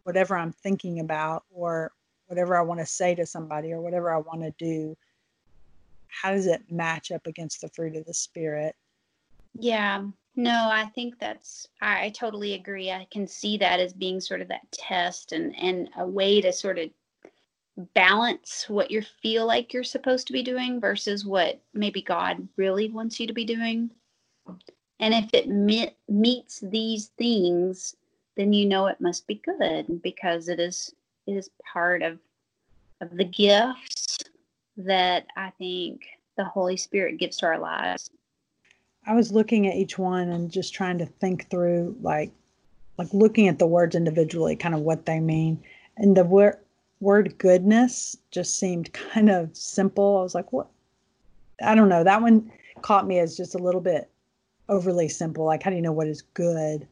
whatever 0.04 0.38
I'm 0.38 0.54
thinking 0.54 1.00
about 1.00 1.44
or 1.50 1.92
whatever 2.28 2.58
I 2.58 2.62
want 2.62 2.80
to 2.80 2.86
say 2.86 3.16
to 3.16 3.26
somebody 3.26 3.74
or 3.74 3.82
whatever 3.82 4.14
I 4.14 4.20
want 4.20 4.42
to 4.42 4.52
do, 4.58 4.96
how 6.08 6.32
does 6.32 6.48
it 6.48 6.62
match 6.72 7.12
up 7.12 7.28
against 7.28 7.62
the 7.62 7.70
fruit 7.70 7.96
of 7.96 8.06
the 8.06 8.14
spirit? 8.14 8.76
Yeah, 9.54 10.04
no, 10.36 10.70
I 10.72 10.86
think 10.94 11.20
that's 11.20 11.68
I, 11.82 12.06
I, 12.06 12.10
totally 12.10 12.54
agree. 12.54 12.92
I 12.92 13.08
can 13.12 13.28
see 13.28 13.58
that 13.58 13.80
as 13.80 13.92
being 13.92 14.22
sort 14.22 14.42
of 14.42 14.48
that 14.50 14.72
test 14.72 15.32
and 15.32 15.56
and 15.60 15.90
a 15.98 16.08
way 16.08 16.42
to 16.42 16.54
sort 16.54 16.78
of 16.78 16.90
balance 17.94 18.66
what 18.68 18.92
you 18.92 19.02
feel 19.02 19.46
like 19.46 19.74
you're 19.74 19.84
supposed 19.84 20.28
to 20.28 20.34
be 20.34 20.44
doing 20.44 20.80
versus 20.80 21.26
what 21.26 21.60
maybe 21.74 22.02
God 22.02 22.48
really 22.56 22.90
wants 22.90 23.20
you 23.20 23.28
to 23.28 23.34
be 23.34 23.46
doing. 23.46 23.92
And 25.00 25.14
if 25.14 25.30
it 25.34 25.48
meet, 25.48 25.96
meets 26.08 26.60
these 26.60 27.08
things, 27.18 27.96
then 28.36 28.54
you 28.54 28.66
know 28.66 28.88
it 28.88 29.02
must 29.02 29.28
be 29.28 29.42
good 29.44 30.02
because 30.02 30.50
it 30.50 30.60
is 30.60 30.94
is 31.28 31.50
part 31.74 32.02
of 32.02 32.20
of 33.02 33.16
the 33.16 33.26
gifts 33.26 34.18
that 34.78 35.28
I 35.36 35.52
think 35.58 36.06
the 36.36 36.46
Holy 36.46 36.78
Spirit 36.78 37.18
gives 37.18 37.38
to 37.38 37.46
our 37.46 37.60
lives. 37.60 38.10
I 39.06 39.14
was 39.14 39.32
looking 39.32 39.68
at 39.68 39.76
each 39.76 39.98
one 39.98 40.30
and 40.30 40.52
just 40.52 40.74
trying 40.74 40.98
to 40.98 41.06
think 41.06 41.50
through 41.50 41.96
like 42.02 42.32
like 42.98 43.14
looking 43.14 43.48
at 43.48 43.60
the 43.60 43.68
words 43.68 43.96
individually, 43.96 44.56
kind 44.56 44.74
of 44.74 44.82
what 44.82 45.06
they 45.06 45.20
mean. 45.20 45.64
And 45.98 46.16
the 46.16 46.24
word 46.24 46.58
word 47.00 47.38
goodness 47.38 48.18
just 48.32 48.60
seemed 48.60 48.92
kind 49.14 49.30
of 49.30 49.56
simple. 49.56 50.18
I 50.18 50.24
was 50.24 50.36
like, 50.36 50.52
what? 50.52 50.68
I 51.62 51.76
don't 51.76 51.90
know. 51.90 52.04
That 52.04 52.22
one 52.22 52.52
caught 52.82 53.08
me 53.08 53.20
as 53.20 53.38
just 53.38 53.56
a 53.56 53.60
little 53.60 53.82
bit 53.82 54.10
overly 54.70 55.10
simple. 55.10 55.46
Like, 55.46 55.64
how 55.64 55.70
do 55.70 55.76
you 55.76 55.82
know 55.82 55.92
what 55.92 56.08
is 56.08 56.22
good? 56.22 56.88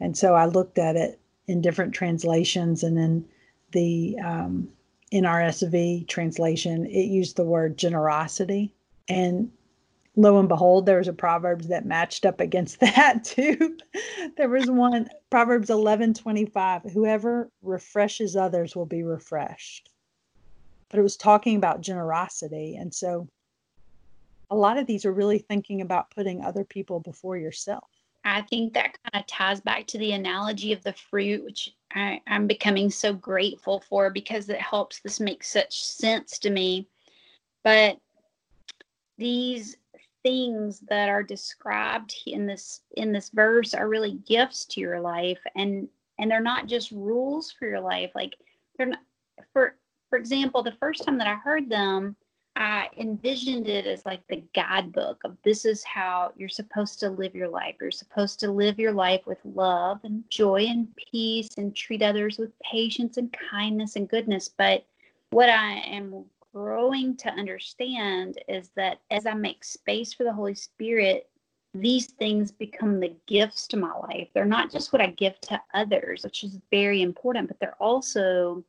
And 0.00 0.16
so 0.16 0.34
I 0.34 0.46
looked 0.46 0.78
at 0.78 0.96
it 0.96 1.20
in 1.46 1.60
different 1.60 1.94
translations 1.94 2.82
and 2.82 2.96
then 2.96 3.24
the 3.72 4.16
um, 4.24 4.68
NRSV 5.12 6.06
translation, 6.08 6.86
it 6.86 7.06
used 7.06 7.36
the 7.36 7.44
word 7.44 7.76
generosity. 7.76 8.74
And 9.08 9.50
lo 10.16 10.38
and 10.38 10.48
behold, 10.48 10.86
there 10.86 10.98
was 10.98 11.08
a 11.08 11.12
Proverbs 11.12 11.68
that 11.68 11.86
matched 11.86 12.24
up 12.24 12.40
against 12.40 12.80
that 12.80 13.24
too. 13.24 13.76
there 14.36 14.48
was 14.48 14.70
one, 14.70 15.08
Proverbs 15.30 15.70
11 15.70 16.14
25, 16.14 16.82
whoever 16.92 17.50
refreshes 17.62 18.36
others 18.36 18.76
will 18.76 18.86
be 18.86 19.02
refreshed. 19.02 19.90
But 20.88 20.98
it 20.98 21.02
was 21.02 21.16
talking 21.16 21.56
about 21.56 21.80
generosity. 21.80 22.76
And 22.76 22.92
so 22.92 23.28
a 24.50 24.56
lot 24.56 24.76
of 24.76 24.86
these 24.86 25.04
are 25.04 25.12
really 25.12 25.38
thinking 25.38 25.80
about 25.80 26.10
putting 26.10 26.42
other 26.42 26.64
people 26.64 27.00
before 27.00 27.36
yourself. 27.36 27.88
I 28.24 28.42
think 28.42 28.74
that 28.74 28.96
kind 29.02 29.22
of 29.22 29.26
ties 29.26 29.60
back 29.60 29.86
to 29.88 29.98
the 29.98 30.12
analogy 30.12 30.72
of 30.72 30.82
the 30.82 30.92
fruit, 30.92 31.44
which 31.44 31.74
I, 31.94 32.20
I'm 32.26 32.46
becoming 32.46 32.90
so 32.90 33.12
grateful 33.12 33.82
for 33.88 34.10
because 34.10 34.48
it 34.48 34.60
helps 34.60 35.00
this 35.00 35.20
make 35.20 35.42
such 35.42 35.82
sense 35.82 36.38
to 36.40 36.50
me. 36.50 36.88
But 37.64 37.98
these 39.18 39.76
things 40.22 40.80
that 40.88 41.08
are 41.08 41.22
described 41.22 42.14
in 42.26 42.46
this 42.46 42.82
in 42.96 43.12
this 43.12 43.30
verse 43.30 43.74
are 43.74 43.88
really 43.88 44.18
gifts 44.26 44.66
to 44.66 44.80
your 44.80 45.00
life 45.00 45.40
and 45.56 45.88
and 46.18 46.30
they're 46.30 46.40
not 46.40 46.66
just 46.66 46.90
rules 46.90 47.50
for 47.50 47.66
your 47.66 47.80
life 47.80 48.10
like 48.14 48.34
they're 48.76 48.86
not 48.86 49.00
for 49.52 49.76
for 50.10 50.18
example 50.18 50.62
the 50.62 50.72
first 50.72 51.04
time 51.04 51.16
that 51.16 51.26
i 51.26 51.34
heard 51.36 51.70
them 51.70 52.14
I 52.56 52.88
envisioned 52.98 53.68
it 53.68 53.86
as 53.86 54.04
like 54.04 54.26
the 54.28 54.42
guidebook 54.54 55.22
of 55.24 55.36
this 55.44 55.64
is 55.64 55.84
how 55.84 56.32
you're 56.36 56.48
supposed 56.48 57.00
to 57.00 57.10
live 57.10 57.34
your 57.34 57.48
life. 57.48 57.76
You're 57.80 57.90
supposed 57.90 58.40
to 58.40 58.50
live 58.50 58.78
your 58.78 58.92
life 58.92 59.22
with 59.26 59.38
love 59.44 60.00
and 60.04 60.24
joy 60.28 60.66
and 60.66 60.88
peace 60.96 61.48
and 61.56 61.74
treat 61.74 62.02
others 62.02 62.38
with 62.38 62.50
patience 62.60 63.16
and 63.16 63.34
kindness 63.50 63.96
and 63.96 64.08
goodness. 64.08 64.48
But 64.48 64.84
what 65.30 65.48
I 65.48 65.78
am 65.78 66.24
growing 66.52 67.16
to 67.18 67.30
understand 67.30 68.38
is 68.48 68.70
that 68.76 68.98
as 69.10 69.26
I 69.26 69.34
make 69.34 69.64
space 69.64 70.12
for 70.12 70.24
the 70.24 70.32
Holy 70.32 70.54
Spirit, 70.54 71.28
these 71.72 72.06
things 72.06 72.50
become 72.50 72.98
the 72.98 73.14
gifts 73.26 73.68
to 73.68 73.76
my 73.76 73.92
life. 73.92 74.28
They're 74.34 74.44
not 74.44 74.72
just 74.72 74.92
what 74.92 75.00
I 75.00 75.06
give 75.06 75.40
to 75.42 75.62
others, 75.72 76.24
which 76.24 76.42
is 76.42 76.58
very 76.70 77.02
important, 77.02 77.46
but 77.46 77.60
they're 77.60 77.80
also 77.80 78.64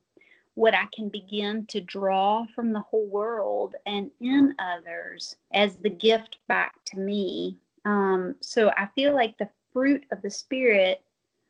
what 0.55 0.75
I 0.75 0.85
can 0.93 1.09
begin 1.09 1.65
to 1.67 1.81
draw 1.81 2.45
from 2.53 2.73
the 2.73 2.81
whole 2.81 3.07
world 3.07 3.75
and 3.85 4.11
in 4.19 4.53
others 4.59 5.35
as 5.53 5.77
the 5.77 5.89
gift 5.89 6.37
back 6.47 6.73
to 6.85 6.99
me. 6.99 7.57
Um, 7.85 8.35
so 8.41 8.69
I 8.77 8.87
feel 8.93 9.13
like 9.13 9.37
the 9.37 9.49
fruit 9.71 10.05
of 10.11 10.21
the 10.21 10.29
Spirit 10.29 11.01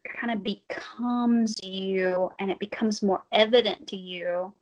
kind 0.07 0.31
of 0.31 0.43
becomes 0.43 1.59
you 1.63 2.31
and 2.39 2.51
it 2.51 2.59
becomes 2.59 3.01
more 3.01 3.23
evident 3.31 3.87
to 3.87 3.97
you. 3.97 4.53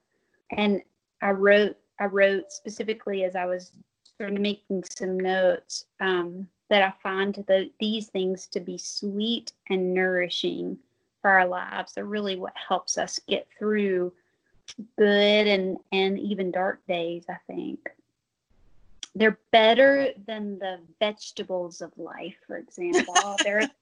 And 0.52 0.82
I 1.22 1.32
wrote, 1.32 1.78
I 2.00 2.06
wrote 2.06 2.52
specifically 2.52 3.24
as 3.26 3.36
I 3.36 3.46
was 3.46 3.72
sort 4.18 4.34
of 4.34 4.40
making 4.40 4.84
some 4.90 5.20
notes 5.20 5.86
um, 6.00 6.48
that 6.70 6.82
I 6.82 6.94
find 7.04 7.36
the, 7.48 7.70
these 7.80 8.08
things 8.08 8.48
to 8.48 8.60
be 8.60 8.78
sweet 8.78 9.52
and 9.70 9.94
nourishing 9.94 10.78
for 11.22 11.32
our 11.32 11.48
lives. 11.48 11.94
They're 11.94 12.06
really 12.06 12.36
what 12.36 12.54
helps 12.68 12.98
us 12.98 13.20
get 13.28 13.48
through 13.58 14.14
good 14.98 15.48
and 15.48 15.78
and 15.92 16.20
even 16.20 16.52
dark 16.52 16.86
days 16.88 17.26
i 17.30 17.38
think 17.48 17.80
they're 19.16 19.40
better 19.52 20.10
than 20.28 20.60
the 20.60 20.80
vegetables 21.00 21.82
of 21.82 21.92
life 21.98 22.36
for 22.46 22.58
example 22.58 23.36
they're 23.44 23.70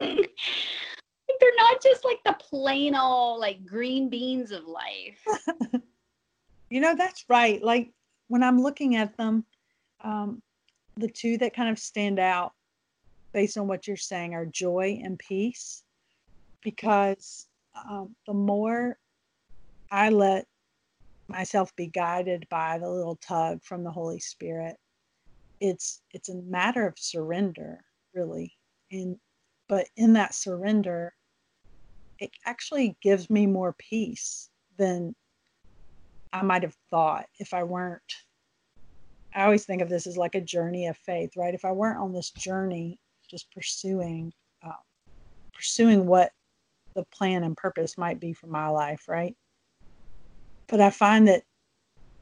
they're 1.40 1.56
not 1.56 1.82
just 1.82 2.04
like 2.04 2.22
the 2.24 2.36
plain 2.38 2.94
old 2.94 3.40
like 3.40 3.64
green 3.66 4.08
beans 4.08 4.52
of 4.52 4.64
life. 4.66 5.24
you 6.70 6.80
know, 6.80 6.94
that's 6.96 7.24
right. 7.28 7.62
Like 7.62 7.90
when 8.28 8.42
I'm 8.42 8.60
looking 8.60 8.96
at 8.96 9.16
them, 9.16 9.44
um, 10.02 10.42
the 10.96 11.08
two 11.08 11.38
that 11.38 11.54
kind 11.54 11.70
of 11.70 11.78
stand 11.78 12.18
out 12.18 12.52
based 13.32 13.56
on 13.56 13.66
what 13.66 13.86
you're 13.86 13.96
saying 13.96 14.34
are 14.34 14.46
joy 14.46 15.00
and 15.02 15.18
peace 15.18 15.82
because 16.62 17.46
um, 17.74 18.14
the 18.26 18.34
more 18.34 18.98
I 19.90 20.10
let 20.10 20.46
myself 21.28 21.74
be 21.76 21.86
guided 21.86 22.46
by 22.50 22.78
the 22.78 22.88
little 22.88 23.16
tug 23.16 23.62
from 23.62 23.84
the 23.84 23.90
Holy 23.90 24.20
Spirit, 24.20 24.76
it's 25.60 26.02
it's 26.12 26.28
a 26.28 26.42
matter 26.42 26.86
of 26.86 26.98
surrender, 26.98 27.84
really. 28.14 28.56
And 28.90 29.16
but 29.68 29.86
in 29.96 30.14
that 30.14 30.34
surrender, 30.34 31.14
it 32.18 32.30
actually 32.44 32.96
gives 33.02 33.30
me 33.30 33.46
more 33.46 33.74
peace 33.74 34.50
than 34.76 35.14
I 36.32 36.42
might 36.42 36.62
have 36.62 36.76
thought 36.90 37.26
if 37.38 37.54
I 37.54 37.62
weren't. 37.62 38.02
I 39.34 39.44
always 39.44 39.64
think 39.64 39.80
of 39.80 39.88
this 39.88 40.06
as 40.06 40.16
like 40.16 40.34
a 40.34 40.40
journey 40.40 40.86
of 40.88 40.96
faith, 40.96 41.36
right? 41.36 41.54
If 41.54 41.64
I 41.64 41.72
weren't 41.72 42.00
on 42.00 42.12
this 42.12 42.30
journey, 42.30 42.98
just 43.28 43.50
pursuing, 43.52 44.32
uh, 44.62 44.72
pursuing 45.54 46.06
what 46.06 46.32
the 47.00 47.16
plan 47.16 47.44
and 47.44 47.56
purpose 47.56 47.96
might 47.96 48.20
be 48.20 48.32
for 48.32 48.46
my 48.46 48.68
life, 48.68 49.08
right? 49.08 49.34
But 50.68 50.80
I 50.80 50.90
find 50.90 51.26
that 51.28 51.44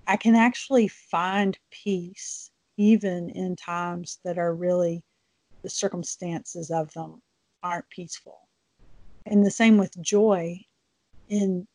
I 0.06 0.16
can 0.16 0.36
actually 0.36 0.88
find 0.88 1.58
peace 1.70 2.50
even 2.76 3.28
in 3.30 3.56
times 3.56 4.20
that 4.24 4.38
are 4.38 4.54
really 4.54 5.02
the 5.64 5.68
circumstances 5.68 6.70
of 6.70 6.92
them 6.92 7.20
aren't 7.62 7.90
peaceful. 7.90 8.48
And 9.26 9.44
the 9.44 9.50
same 9.50 9.78
with 9.78 10.00
joy 10.00 10.60
in 11.28 11.66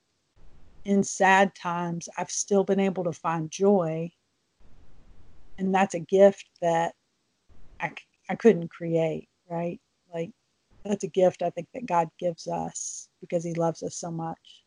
in 0.86 1.04
sad 1.04 1.54
times 1.56 2.10
I've 2.18 2.32
still 2.32 2.64
been 2.64 2.80
able 2.80 3.04
to 3.06 3.14
find 3.14 3.52
joy 3.52 4.12
and 5.58 5.74
that's 5.74 5.94
a 5.94 6.00
gift 6.00 6.50
that 6.62 6.94
I, 7.80 7.92
I 8.30 8.36
couldn't 8.36 8.70
create, 8.70 9.30
right? 9.50 9.80
Like 10.14 10.32
that's 10.84 11.04
a 11.04 11.10
gift 11.10 11.42
I 11.42 11.50
think 11.50 11.68
that 11.74 11.86
God 11.86 12.10
gives 12.20 12.48
us 12.48 13.08
because 13.22 13.44
He 13.44 13.54
loves 13.54 13.84
us 13.84 13.96
so 13.96 14.12
much. 14.12 14.64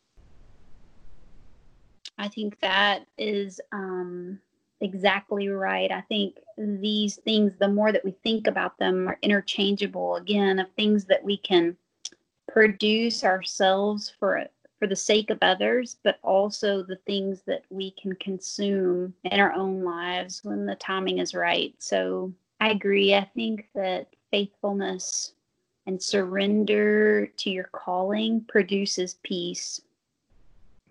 I 2.17 2.27
think 2.27 2.59
that 2.61 3.05
is 3.17 3.61
um, 3.71 4.39
exactly 4.81 5.49
right. 5.49 5.91
I 5.91 6.01
think 6.01 6.37
these 6.57 7.17
things, 7.17 7.53
the 7.59 7.67
more 7.67 7.91
that 7.91 8.03
we 8.03 8.15
think 8.23 8.47
about 8.47 8.77
them, 8.79 9.07
are 9.07 9.19
interchangeable 9.21 10.15
again 10.15 10.59
of 10.59 10.67
things 10.71 11.05
that 11.05 11.23
we 11.23 11.37
can 11.37 11.77
produce 12.51 13.23
ourselves 13.23 14.11
for 14.19 14.45
for 14.79 14.87
the 14.87 14.95
sake 14.95 15.31
of 15.31 15.39
others, 15.41 15.97
but 16.03 16.19
also 16.23 16.83
the 16.83 16.99
things 17.07 17.41
that 17.47 17.63
we 17.71 17.91
can 17.99 18.13
consume 18.17 19.11
in 19.23 19.39
our 19.39 19.51
own 19.53 19.83
lives 19.83 20.43
when 20.43 20.67
the 20.67 20.75
timing 20.75 21.17
is 21.17 21.33
right. 21.33 21.73
So 21.79 22.31
I 22.59 22.69
agree. 22.69 23.15
I 23.15 23.27
think 23.35 23.67
that 23.73 24.07
faithfulness 24.29 25.33
and 25.87 26.03
surrender 26.03 27.25
to 27.25 27.49
your 27.49 27.69
calling 27.71 28.41
produces 28.47 29.15
peace. 29.23 29.81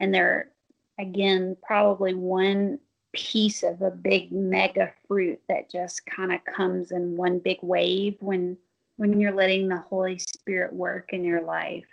And 0.00 0.12
there, 0.12 0.50
again, 0.98 1.56
probably 1.62 2.14
one 2.14 2.78
piece 3.12 3.62
of 3.62 3.82
a 3.82 3.90
big 3.90 4.32
mega 4.32 4.92
fruit 5.06 5.40
that 5.48 5.70
just 5.70 6.04
kind 6.06 6.32
of 6.32 6.40
comes 6.44 6.90
in 6.90 7.16
one 7.16 7.38
big 7.38 7.58
wave 7.62 8.16
when 8.20 8.56
when 8.96 9.20
you're 9.20 9.34
letting 9.34 9.68
the 9.68 9.76
Holy 9.76 10.18
Spirit 10.18 10.72
work 10.72 11.12
in 11.12 11.22
your 11.22 11.42
life. 11.42 11.84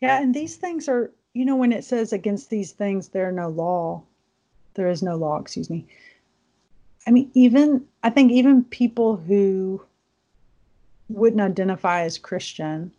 Yeah, 0.00 0.22
and 0.22 0.34
these 0.34 0.56
things 0.56 0.88
are, 0.88 1.10
you 1.34 1.44
know, 1.44 1.56
when 1.56 1.72
it 1.72 1.84
says 1.84 2.14
against 2.14 2.48
these 2.48 2.72
things 2.72 3.08
there 3.08 3.28
are 3.28 3.32
no 3.32 3.48
law, 3.48 4.02
there 4.72 4.88
is 4.88 5.02
no 5.02 5.16
law, 5.16 5.38
excuse 5.38 5.68
me. 5.68 5.86
I 7.06 7.10
mean, 7.10 7.30
even 7.34 7.84
I 8.02 8.08
think 8.08 8.32
even 8.32 8.64
people 8.64 9.16
who 9.16 9.84
wouldn't 11.10 11.42
identify 11.42 12.02
as 12.02 12.18
Christian 12.18 12.92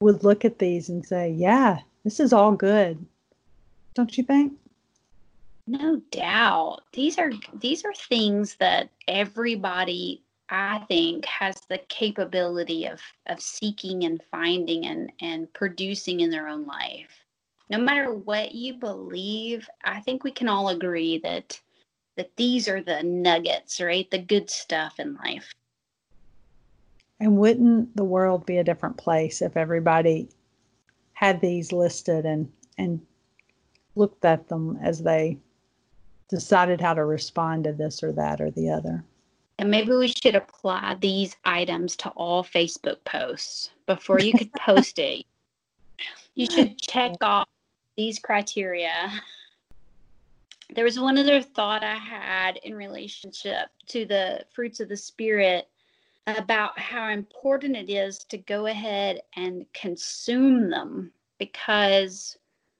would 0.00 0.24
look 0.24 0.44
at 0.44 0.58
these 0.58 0.88
and 0.88 1.04
say, 1.04 1.30
yeah, 1.30 1.78
this 2.04 2.20
is 2.20 2.32
all 2.32 2.52
good. 2.52 3.04
Don't 3.94 4.16
you 4.16 4.24
think? 4.24 4.52
No 5.66 6.00
doubt. 6.12 6.82
These 6.92 7.18
are 7.18 7.32
these 7.54 7.84
are 7.84 7.94
things 7.94 8.54
that 8.56 8.88
everybody 9.08 10.22
I 10.48 10.84
think 10.86 11.24
has 11.24 11.56
the 11.68 11.78
capability 11.88 12.86
of 12.86 13.00
of 13.26 13.40
seeking 13.40 14.04
and 14.04 14.22
finding 14.30 14.86
and 14.86 15.10
and 15.20 15.52
producing 15.54 16.20
in 16.20 16.30
their 16.30 16.46
own 16.46 16.66
life. 16.66 17.24
No 17.68 17.78
matter 17.78 18.14
what 18.14 18.54
you 18.54 18.74
believe, 18.74 19.68
I 19.82 20.00
think 20.00 20.22
we 20.22 20.30
can 20.30 20.48
all 20.48 20.68
agree 20.68 21.18
that 21.18 21.60
that 22.16 22.36
these 22.36 22.68
are 22.68 22.82
the 22.82 23.02
nuggets, 23.02 23.80
right? 23.80 24.08
The 24.10 24.18
good 24.18 24.48
stuff 24.48 25.00
in 25.00 25.16
life. 25.16 25.52
And 27.18 27.38
wouldn't 27.38 27.96
the 27.96 28.04
world 28.04 28.44
be 28.44 28.58
a 28.58 28.64
different 28.64 28.96
place 28.96 29.40
if 29.40 29.56
everybody 29.56 30.28
had 31.14 31.40
these 31.40 31.72
listed 31.72 32.26
and 32.26 32.52
and 32.78 33.00
looked 33.94 34.24
at 34.24 34.48
them 34.48 34.78
as 34.82 35.02
they 35.02 35.38
decided 36.28 36.80
how 36.80 36.92
to 36.92 37.04
respond 37.04 37.64
to 37.64 37.72
this 37.72 38.02
or 38.02 38.12
that 38.12 38.40
or 38.40 38.50
the 38.50 38.68
other? 38.68 39.04
And 39.58 39.70
maybe 39.70 39.92
we 39.92 40.08
should 40.08 40.34
apply 40.34 40.96
these 41.00 41.34
items 41.44 41.96
to 41.96 42.10
all 42.10 42.44
Facebook 42.44 43.02
posts 43.04 43.70
before 43.86 44.20
you 44.20 44.34
could 44.34 44.52
post 44.52 44.98
it. 44.98 45.24
You 46.34 46.46
should 46.46 46.78
check 46.78 47.12
off 47.22 47.48
these 47.96 48.18
criteria. 48.18 49.10
There 50.74 50.84
was 50.84 51.00
one 51.00 51.16
other 51.16 51.40
thought 51.40 51.82
I 51.82 51.94
had 51.94 52.58
in 52.58 52.74
relationship 52.74 53.70
to 53.86 54.04
the 54.04 54.44
fruits 54.52 54.80
of 54.80 54.90
the 54.90 54.96
Spirit 54.96 55.68
about 56.26 56.78
how 56.78 57.08
important 57.08 57.76
it 57.76 57.90
is 57.90 58.18
to 58.18 58.38
go 58.38 58.66
ahead 58.66 59.20
and 59.36 59.64
consume 59.72 60.70
them 60.70 61.12
because 61.38 62.36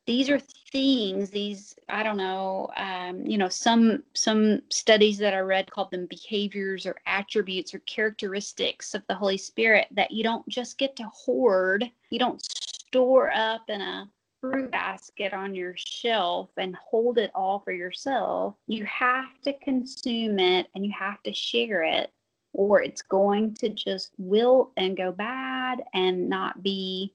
these 0.07 0.31
are 0.31 0.41
things 0.73 1.31
these 1.31 1.77
i 1.89 2.03
don't 2.03 2.17
know 2.17 2.69
um, 2.77 3.25
you 3.27 3.39
know 3.39 3.49
some 3.49 4.03
some 4.15 4.61
studies 4.71 5.19
that 5.19 5.35
i 5.35 5.39
read 5.39 5.71
called 5.71 5.91
them 5.91 6.07
behaviors 6.07 6.87
or 6.87 6.97
attributes 7.07 7.75
or 7.75 7.79
characteristics 7.81 8.95
of 8.95 9.03
the 9.09 9.15
holy 9.15 9.39
spirit 9.39 9.87
that 9.91 10.11
you 10.11 10.23
don't 10.23 10.49
just 10.49 10.79
get 10.79 10.97
to 10.97 11.05
hoard 11.13 11.89
you 12.11 12.19
don't 12.19 12.43
store 12.43 13.33
up 13.33 13.63
in 13.69 13.81
a 13.81 14.09
fruit 14.41 14.71
basket 14.71 15.33
on 15.33 15.55
your 15.55 15.75
shelf 15.77 16.51
and 16.57 16.77
hold 16.77 17.19
it 17.19 17.31
all 17.35 17.61
for 17.61 17.73
yourself. 17.73 18.55
You 18.67 18.85
have 18.85 19.41
to 19.43 19.53
consume 19.55 20.39
it 20.39 20.69
and 20.75 20.85
you 20.85 20.93
have 20.97 21.23
to 21.25 21.33
share 21.33 21.83
it 21.83 22.13
or 22.57 22.83
it's 22.83 23.03
going 23.03 23.53
to 23.53 23.69
just 23.69 24.13
wilt 24.17 24.73
and 24.79 24.97
go 24.97 25.13
bad 25.13 25.83
and 25.93 26.27
not 26.29 26.63
be 26.63 27.13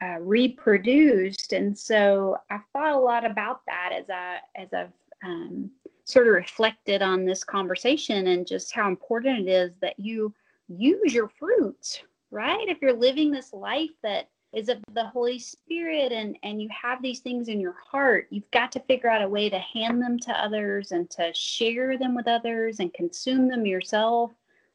uh, 0.00 0.18
reproduced. 0.20 1.52
And 1.52 1.76
so 1.76 2.38
I 2.50 2.60
thought 2.72 2.92
a 2.94 2.98
lot 2.98 3.28
about 3.28 3.62
that 3.66 3.90
as 3.92 4.08
I 4.08 4.38
as 4.54 4.68
I've 4.72 4.92
um, 5.24 5.70
sort 6.04 6.28
of 6.28 6.34
reflected 6.34 7.02
on 7.02 7.24
this 7.24 7.42
conversation 7.42 8.28
and 8.28 8.46
just 8.46 8.72
how 8.72 8.88
important 8.88 9.48
it 9.48 9.50
is 9.50 9.72
that 9.80 9.98
you 9.98 10.32
use 10.68 11.12
your 11.12 11.28
fruits, 11.28 12.00
right? 12.30 12.68
If 12.68 12.78
you're 12.80 12.92
living 12.92 13.30
this 13.32 13.52
life 13.52 13.90
that 14.04 14.28
is 14.52 14.68
of 14.68 14.78
the 14.94 15.06
Holy 15.06 15.40
Spirit 15.40 16.12
and 16.12 16.36
and 16.44 16.62
you 16.62 16.68
have 16.70 17.02
these 17.02 17.20
things 17.20 17.48
in 17.48 17.60
your 17.60 17.76
heart, 17.90 18.28
you've 18.30 18.50
got 18.52 18.70
to 18.72 18.80
figure 18.80 19.10
out 19.10 19.22
a 19.22 19.28
way 19.28 19.50
to 19.50 19.58
hand 19.58 20.00
them 20.00 20.16
to 20.20 20.32
others 20.32 20.92
and 20.92 21.10
to 21.10 21.32
share 21.34 21.98
them 21.98 22.14
with 22.14 22.28
others 22.28 22.78
and 22.78 22.94
consume 22.94 23.48
them 23.48 23.66
yourself 23.66 24.30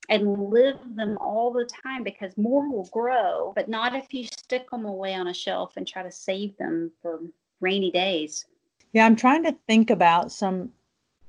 and 0.10 0.50
live 0.50 0.78
them 0.96 1.18
all 1.20 1.52
the 1.52 1.70
time 1.84 2.04
because 2.04 2.38
more 2.38 2.70
will 2.72 2.90
grow, 2.92 3.54
but 3.56 3.70
not 3.70 3.96
if 3.96 4.14
you 4.14 4.26
stick 4.26 4.70
them 4.70 4.86
away 4.86 5.14
on 5.14 5.28
a 5.28 5.34
shelf 5.34 5.74
and 5.78 5.88
try 5.88 6.04
to 6.04 6.12
save 6.12 6.56
them 6.58 6.92
for 7.02 7.22
rainy 7.62 7.92
days. 7.92 8.46
Yeah, 8.94 9.06
I'm 9.06 9.16
trying 9.16 9.44
to 9.44 9.58
think 9.68 9.90
about 9.90 10.32
some 10.32 10.72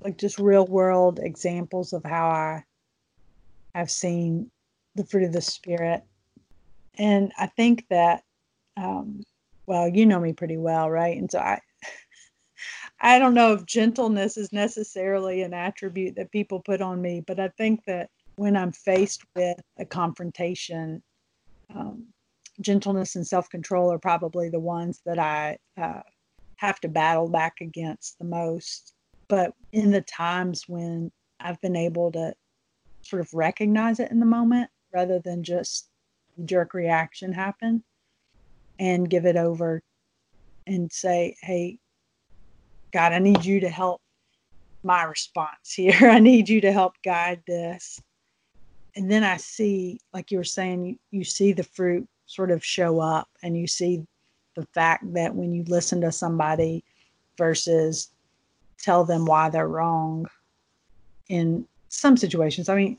like 0.03 0.19
just 0.19 0.39
real 0.39 0.67
world 0.67 1.21
examples 1.23 1.93
of 1.93 2.05
how 2.05 2.29
I 2.29 2.65
I've 3.75 3.91
seen 3.91 4.51
the 4.95 5.05
fruit 5.05 5.25
of 5.25 5.33
the 5.33 5.41
spirit. 5.41 6.03
And 6.99 7.33
I 7.39 7.47
think 7.47 7.87
that 7.91 8.23
um 8.77 9.23
well, 9.67 9.89
you 9.89 10.07
know 10.07 10.21
me 10.21 10.33
pretty 10.33 10.59
well, 10.59 10.91
right? 10.91 11.17
And 11.17 11.31
so 11.31 11.39
I 11.39 11.61
I 13.01 13.19
don't 13.19 13.35
know 13.35 13.53
if 13.53 13.67
gentleness 13.67 14.37
is 14.37 14.53
necessarily 14.53 15.43
an 15.43 15.55
attribute 15.55 16.17
that 16.17 16.33
people 16.33 16.61
put 16.61 16.81
on 16.81 17.01
me, 17.01 17.21
but 17.27 17.41
I 17.41 17.49
think 17.49 17.85
that 17.87 18.11
when 18.37 18.57
I'm 18.57 18.73
faced 18.73 19.25
with 19.35 19.59
a 19.79 19.85
confrontation, 19.85 21.03
um, 21.75 22.07
gentleness 22.61 23.17
and 23.17 23.27
self 23.27 23.49
control 23.51 23.93
are 23.93 23.99
probably 23.99 24.49
the 24.49 24.61
ones 24.61 25.01
that 25.05 25.19
I 25.19 25.59
uh, 25.77 26.03
have 26.57 26.81
to 26.81 26.89
battle 26.89 27.29
back 27.29 27.57
against 27.61 28.19
the 28.19 28.25
most. 28.25 28.95
But 29.29 29.53
in 29.73 29.91
the 29.91 30.03
times 30.03 30.65
when 30.69 31.11
I've 31.41 31.61
been 31.61 31.77
able 31.77 32.13
to 32.13 32.35
sort 33.03 33.21
of 33.21 33.33
recognize 33.35 34.01
it 34.01 34.11
in 34.11 34.21
the 34.21 34.27
moment 34.27 34.71
rather 34.93 35.19
than 35.19 35.43
just 35.43 35.89
jerk 36.45 36.75
reaction 36.75 37.33
happen, 37.33 37.83
and 38.79 39.09
give 39.09 39.25
it 39.25 39.37
over 39.37 39.83
and 40.67 40.93
say, 40.93 41.37
Hey, 41.43 41.79
God, 42.93 43.13
I 43.13 43.19
need 43.19 43.45
you 43.45 43.61
to 43.61 43.69
help 43.69 44.01
my 44.83 45.03
response 45.05 45.73
here. 45.75 45.95
I 46.11 46.19
need 46.19 46.49
you 46.49 46.61
to 46.63 46.73
help 46.73 46.95
guide 47.05 47.43
this. 47.47 48.01
And 48.97 49.11
then 49.11 49.23
I 49.23 49.37
see, 49.37 50.01
like 50.13 50.31
you 50.31 50.39
were 50.39 50.45
saying, 50.45 50.87
you, 50.87 50.97
you 51.11 51.25
see 51.25 51.53
the 51.53 51.63
fruit 51.63 52.09
sort 52.25 52.51
of 52.51 52.65
show 52.65 52.99
up 52.99 53.29
and 53.43 53.57
you 53.57 53.67
see 53.67 54.05
the 54.57 54.67
fact 54.73 55.13
that 55.13 55.35
when 55.35 55.53
you 55.53 55.63
listen 55.65 56.01
to 56.01 56.11
somebody 56.11 56.83
versus 57.37 58.11
tell 58.79 59.05
them 59.05 59.27
why 59.27 59.51
they're 59.51 59.69
wrong 59.69 60.27
in 61.29 61.67
some 61.89 62.17
situations. 62.17 62.69
I 62.69 62.77
mean, 62.77 62.99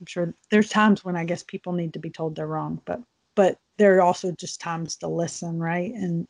I'm 0.00 0.06
sure 0.06 0.34
there's 0.50 0.70
times 0.70 1.04
when 1.04 1.16
I 1.16 1.24
guess 1.24 1.42
people 1.42 1.72
need 1.72 1.92
to 1.92 1.98
be 1.98 2.10
told 2.10 2.34
they're 2.34 2.46
wrong, 2.46 2.80
but 2.84 3.00
but 3.34 3.58
there 3.76 3.96
are 3.96 4.02
also 4.02 4.32
just 4.32 4.60
times 4.60 4.96
to 4.96 5.08
listen, 5.08 5.58
right? 5.58 5.94
And 5.94 6.26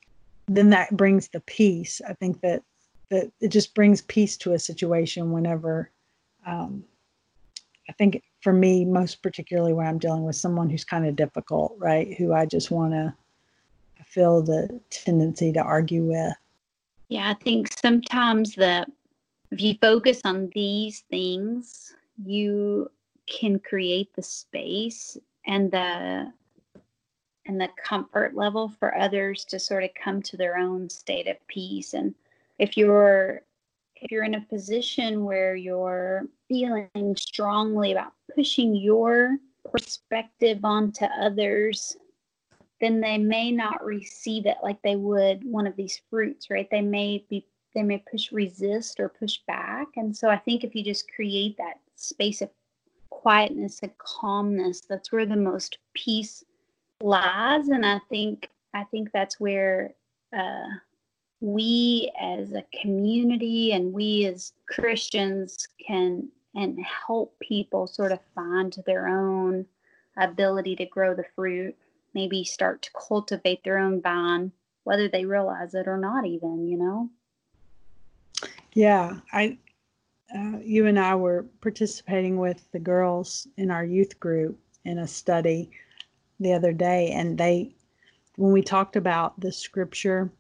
then 0.47 0.71
that 0.71 0.97
brings 0.97 1.29
the 1.29 1.41
peace. 1.41 2.01
I 2.07 2.13
think 2.15 2.41
that 2.41 2.63
that 3.11 3.31
it 3.41 3.49
just 3.49 3.75
brings 3.75 4.03
peace 4.03 4.37
to 4.39 4.53
a 4.53 4.59
situation 4.59 5.33
whenever 5.33 5.91
um, 6.47 6.85
I 7.91 7.93
think 7.95 8.23
for 8.41 8.53
me, 8.53 8.85
most 8.85 9.21
particularly 9.21 9.73
where 9.73 9.85
I'm 9.85 9.99
dealing 9.99 10.23
with 10.23 10.37
someone 10.37 10.71
who's 10.71 10.85
kind 10.85 11.07
of 11.07 11.17
difficult, 11.17 11.75
right? 11.77 12.15
Who 12.19 12.33
I 12.33 12.47
just 12.47 12.71
want 12.71 12.93
to 12.93 13.13
feel 14.05 14.43
the 14.43 14.81
tendency 14.91 15.53
to 15.53 15.61
argue 15.61 16.05
with. 16.05 16.33
Yeah, 17.09 17.31
I 17.31 17.35
think 17.43 17.73
sometimes 17.73 18.55
the 18.55 18.87
if 19.51 19.61
you 19.61 19.75
focus 19.81 20.21
on 20.25 20.53
these 20.55 21.01
things, 21.11 21.97
you 22.25 22.89
can 23.27 23.59
create 23.59 24.15
the 24.15 24.23
space 24.23 25.19
and 25.45 25.73
the 25.73 26.33
and 27.47 27.61
the 27.61 27.71
comfort 27.83 28.37
level 28.37 28.69
for 28.69 28.97
others 28.97 29.45
to 29.47 29.59
sort 29.59 29.83
of 29.83 29.91
come 30.01 30.23
to 30.23 30.37
their 30.37 30.57
own 30.57 30.89
state 30.89 31.27
of 31.27 31.45
peace 31.49 31.95
and 31.95 32.15
if 32.61 32.77
you're 32.77 33.43
if 34.01 34.11
you're 34.11 34.25
in 34.25 34.35
a 34.35 34.41
position 34.43 35.25
where 35.25 35.55
you're 35.55 36.27
feeling 36.49 37.17
strongly 37.17 37.93
about 37.93 38.13
pushing 38.35 38.75
your 38.75 39.37
perspective 39.71 40.65
onto 40.65 41.05
others 41.05 41.97
then 42.81 43.01
they 43.01 43.19
may 43.19 43.53
not 43.53 43.85
receive 43.85 44.47
it 44.47 44.57
like 44.63 44.81
they 44.83 44.97
would 44.97 45.45
one 45.45 45.67
of 45.67 45.77
these 45.77 46.01
fruits 46.09 46.51
right? 46.51 46.69
They 46.71 46.81
may 46.81 47.25
be 47.29 47.47
they 47.75 47.83
may 47.83 48.03
push 48.11 48.33
resist 48.33 48.99
or 48.99 49.09
push 49.09 49.39
back. 49.47 49.87
And 49.97 50.17
so 50.17 50.29
i 50.29 50.37
think 50.37 50.65
if 50.65 50.75
you 50.75 50.83
just 50.83 51.13
create 51.13 51.57
that 51.59 51.81
space 51.97 52.41
of 52.43 52.51
quietness 53.11 53.81
and 53.83 53.97
calmness 53.99 54.81
that's 54.81 55.13
where 55.13 55.27
the 55.27 55.37
most 55.37 55.79
peace 55.95 56.43
lies. 57.03 57.69
And 57.69 57.85
i 57.85 58.01
think 58.09 58.49
i 58.75 58.85
think 58.85 59.11
that's 59.13 59.39
where 59.39 59.95
uh, 60.37 60.69
we 61.41 62.13
as 62.21 62.53
a 62.53 62.65
community 62.81 63.73
and 63.73 63.93
we 63.93 64.27
as 64.27 64.53
christians 64.69 65.67
can 65.87 66.29
and 66.55 66.79
help 67.07 67.39
people 67.41 67.87
sort 67.87 68.13
of 68.13 68.19
find 68.35 68.77
their 68.87 69.09
own 69.09 69.65
ability 70.19 70.77
to 70.77 70.85
grow 70.87 71.15
the 71.15 71.25
fruit 71.35 71.75
maybe 72.15 72.45
start 72.45 72.83
to 72.83 72.91
cultivate 73.09 73.63
their 73.65 73.79
own 73.79 74.03
vine 74.03 74.53
whether 74.85 75.09
they 75.09 75.25
realize 75.25 75.75
it 75.75 75.89
or 75.89 75.97
not 75.97 76.27
even 76.27 76.67
you 76.67 76.77
know? 76.77 77.09
Yeah 78.75 79.17
i 79.33 79.57
uh, 80.37 80.59
you 80.63 80.87
and 80.87 80.99
i 80.99 81.15
were 81.15 81.47
participating 81.63 82.37
with 82.37 82.71
the 82.73 82.79
girls 82.79 83.49
in 83.57 83.71
our 83.71 83.85
youth 83.85 84.21
group 84.21 84.59
in 84.85 84.99
a 84.99 85.07
study 85.07 85.71
the 86.39 86.53
other 86.53 86.73
day 86.73 87.11
and 87.13 87.39
they 87.39 87.75
when 88.37 88.53
we 88.53 88.63
talked 88.63 88.97
about 88.97 89.39
the 89.41 89.53
scripture 89.53 90.31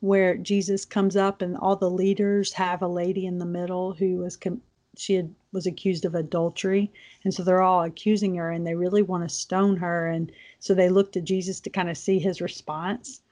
where 0.00 0.36
jesus 0.36 0.84
comes 0.84 1.16
up 1.16 1.42
and 1.42 1.56
all 1.56 1.76
the 1.76 1.90
leaders 1.90 2.52
have 2.52 2.82
a 2.82 2.88
lady 2.88 3.26
in 3.26 3.38
the 3.38 3.46
middle 3.46 3.92
who 3.92 4.16
was 4.16 4.36
com- 4.36 4.62
she 4.98 5.14
had, 5.14 5.34
was 5.52 5.66
accused 5.66 6.04
of 6.04 6.14
adultery. 6.14 6.92
And 7.24 7.32
so 7.32 7.42
they're 7.42 7.62
all 7.62 7.84
accusing 7.84 8.34
her 8.34 8.50
and 8.50 8.66
they 8.66 8.74
really 8.74 9.02
want 9.02 9.22
to 9.22 9.34
stone 9.34 9.76
her. 9.76 10.08
And 10.08 10.30
so 10.58 10.74
they 10.74 10.88
look 10.88 11.12
to 11.12 11.20
jesus 11.20 11.60
to 11.60 11.70
kind 11.70 11.88
of 11.88 11.96
see 11.96 12.18
his 12.18 12.40
response. 12.40 13.22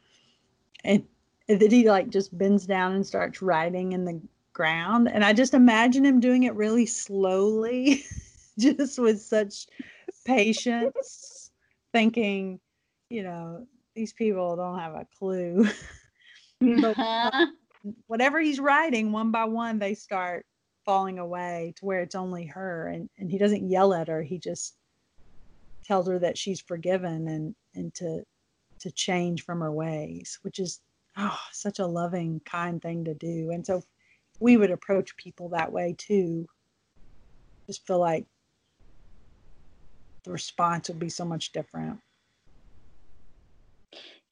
And, 0.85 1.04
and 1.48 1.61
then 1.61 1.70
he 1.70 1.88
like 1.88 2.09
just 2.09 2.37
bends 2.37 2.66
down 2.66 2.92
and 2.92 3.06
starts 3.06 3.42
writing 3.42 3.92
in 3.92 4.04
the 4.04 4.20
ground. 4.52 5.09
And 5.09 5.24
i 5.24 5.32
just 5.32 5.52
imagine 5.54 6.04
him 6.04 6.20
doing 6.20 6.44
it 6.44 6.54
really 6.54 6.87
slowly 6.87 8.04
just 8.59 8.98
with 8.98 9.20
such 9.20 9.66
patience 10.24 11.50
thinking 11.92 12.59
you 13.11 13.22
know 13.22 13.66
these 13.94 14.12
people 14.12 14.56
don't 14.56 14.78
have 14.78 14.94
a 14.94 15.06
clue 15.18 15.68
but 16.81 16.99
uh-huh. 16.99 17.47
whatever 18.07 18.40
he's 18.40 18.61
writing 18.61 19.12
one 19.12 19.31
by 19.31 19.45
one 19.45 19.79
they 19.79 19.95
start 19.95 20.47
falling 20.85 21.19
away 21.19 21.75
to 21.77 21.85
where 21.85 22.01
it's 22.01 22.14
only 22.14 22.47
her 22.47 22.88
and, 22.88 23.11
and 23.19 23.31
he 23.31 23.38
doesn't 23.38 23.69
yell 23.69 23.92
at 23.92 24.09
her. 24.09 24.23
He 24.23 24.38
just 24.38 24.77
tells 25.85 26.09
her 26.09 26.19
that 26.19 26.38
she's 26.38 26.61
forgiven 26.61 27.29
and 27.29 27.55
and 27.75 27.95
to 27.95 28.23
to 28.79 28.90
change 28.90 29.45
from 29.45 29.61
her 29.61 29.73
ways 29.73 30.38
which 30.42 30.59
is 30.59 30.81
oh 31.16 31.38
such 31.53 31.79
a 31.79 31.87
loving 31.87 32.40
kind 32.45 32.81
thing 32.81 33.05
to 33.05 33.14
do. 33.14 33.51
And 33.51 33.66
so 33.66 33.83
we 34.40 34.57
would 34.57 34.71
approach 34.71 35.16
people 35.16 35.51
that 35.51 35.73
way 35.73 35.95
too. 35.99 36.47
Just 37.66 37.87
feel 37.87 37.99
like 37.99 38.27
the 40.25 40.31
response 40.33 40.88
would 40.88 40.99
be 40.99 41.09
so 41.09 41.25
much 41.25 41.53
different 41.53 42.01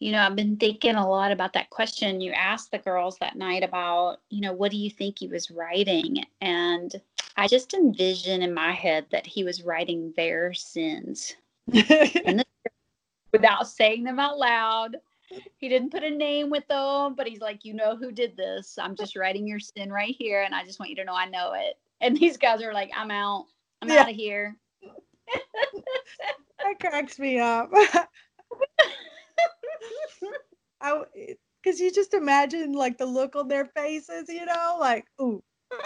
you 0.04 0.12
know, 0.12 0.18
I've 0.18 0.36
been 0.36 0.58
thinking 0.58 0.96
a 0.96 1.08
lot 1.08 1.32
about 1.32 1.54
that 1.54 1.70
question 1.70 2.20
you 2.20 2.30
asked 2.32 2.70
the 2.70 2.78
girls 2.78 3.16
that 3.20 3.36
night 3.36 3.64
about, 3.64 4.18
you 4.28 4.42
know, 4.42 4.52
what 4.52 4.70
do 4.70 4.76
you 4.76 4.90
think 4.90 5.18
he 5.18 5.28
was 5.28 5.50
writing? 5.50 6.22
And 6.42 6.94
I 7.38 7.48
just 7.48 7.72
envision 7.72 8.42
in 8.42 8.52
my 8.52 8.72
head 8.72 9.06
that 9.12 9.26
he 9.26 9.44
was 9.44 9.62
writing 9.62 10.12
their 10.14 10.52
sins 10.52 11.34
the, 11.68 12.44
without 13.32 13.66
saying 13.66 14.04
them 14.04 14.20
out 14.20 14.36
loud. 14.36 14.98
He 15.56 15.70
didn't 15.70 15.88
put 15.88 16.04
a 16.04 16.10
name 16.10 16.50
with 16.50 16.68
them, 16.68 17.14
but 17.14 17.26
he's 17.26 17.40
like, 17.40 17.64
you 17.64 17.72
know 17.72 17.96
who 17.96 18.12
did 18.12 18.36
this. 18.36 18.76
I'm 18.78 18.96
just 18.96 19.16
writing 19.16 19.48
your 19.48 19.58
sin 19.58 19.90
right 19.90 20.14
here, 20.18 20.42
and 20.42 20.54
I 20.54 20.64
just 20.64 20.78
want 20.78 20.90
you 20.90 20.96
to 20.96 21.04
know 21.04 21.14
I 21.14 21.30
know 21.30 21.54
it. 21.54 21.78
And 22.02 22.14
these 22.14 22.36
guys 22.36 22.62
are 22.62 22.74
like, 22.74 22.90
I'm 22.94 23.10
out. 23.10 23.46
I'm 23.80 23.88
yeah. 23.88 24.00
out 24.02 24.10
of 24.10 24.16
here. 24.16 24.54
that 26.58 26.78
cracks 26.78 27.18
me 27.18 27.38
up. 27.38 27.72
I 30.80 31.02
because 31.62 31.80
you 31.80 31.90
just 31.92 32.14
imagine 32.14 32.72
like 32.72 32.98
the 32.98 33.06
look 33.06 33.36
on 33.36 33.48
their 33.48 33.66
faces, 33.66 34.28
you 34.28 34.44
know, 34.44 34.76
like 34.78 35.06
ooh. 35.20 35.42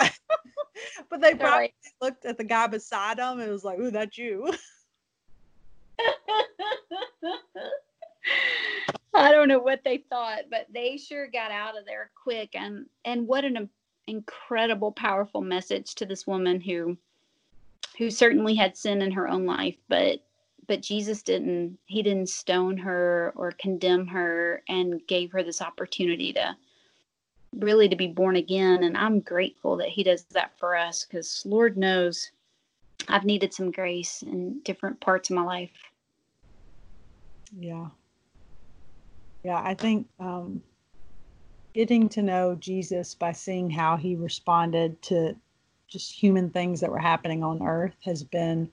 but 1.10 1.20
they 1.20 1.34
probably 1.34 1.58
right. 1.58 1.74
looked 2.00 2.24
at 2.24 2.36
the 2.36 2.44
guy 2.44 2.66
beside 2.66 3.18
them 3.18 3.40
and 3.40 3.50
was 3.50 3.64
like, 3.64 3.78
"Ooh, 3.78 3.90
that's 3.90 4.18
you." 4.18 4.52
I 9.14 9.32
don't 9.32 9.48
know 9.48 9.58
what 9.58 9.82
they 9.84 10.04
thought, 10.10 10.44
but 10.50 10.66
they 10.72 10.96
sure 10.96 11.26
got 11.28 11.50
out 11.50 11.78
of 11.78 11.86
there 11.86 12.10
quick. 12.22 12.50
And 12.54 12.86
and 13.04 13.26
what 13.26 13.44
an 13.44 13.68
incredible, 14.06 14.92
powerful 14.92 15.40
message 15.40 15.94
to 15.96 16.06
this 16.06 16.26
woman 16.26 16.60
who 16.60 16.96
who 17.96 18.10
certainly 18.10 18.54
had 18.54 18.76
sin 18.76 19.02
in 19.02 19.10
her 19.12 19.28
own 19.28 19.46
life, 19.46 19.76
but 19.88 20.20
but 20.68 20.82
Jesus 20.82 21.22
didn't 21.22 21.78
he 21.86 22.02
didn't 22.02 22.28
stone 22.28 22.76
her 22.76 23.32
or 23.34 23.52
condemn 23.52 24.06
her 24.06 24.62
and 24.68 25.00
gave 25.08 25.32
her 25.32 25.42
this 25.42 25.60
opportunity 25.60 26.32
to 26.34 26.54
really 27.56 27.88
to 27.88 27.96
be 27.96 28.06
born 28.06 28.36
again 28.36 28.84
and 28.84 28.96
I'm 28.96 29.20
grateful 29.20 29.76
that 29.78 29.88
he 29.88 30.04
does 30.04 30.24
that 30.30 30.52
for 30.58 30.76
us 30.76 31.04
cuz 31.04 31.42
Lord 31.44 31.76
knows 31.76 32.30
I've 33.08 33.24
needed 33.24 33.54
some 33.54 33.70
grace 33.70 34.22
in 34.22 34.60
different 34.60 35.00
parts 35.00 35.30
of 35.30 35.36
my 35.36 35.42
life. 35.42 35.72
Yeah. 37.58 37.88
Yeah, 39.42 39.60
I 39.64 39.74
think 39.74 40.06
um 40.20 40.62
getting 41.74 42.08
to 42.10 42.22
know 42.22 42.54
Jesus 42.56 43.14
by 43.14 43.32
seeing 43.32 43.70
how 43.70 43.96
he 43.96 44.16
responded 44.16 45.00
to 45.02 45.36
just 45.86 46.12
human 46.12 46.50
things 46.50 46.80
that 46.80 46.90
were 46.90 46.98
happening 46.98 47.42
on 47.42 47.62
earth 47.62 47.96
has 48.04 48.22
been 48.22 48.70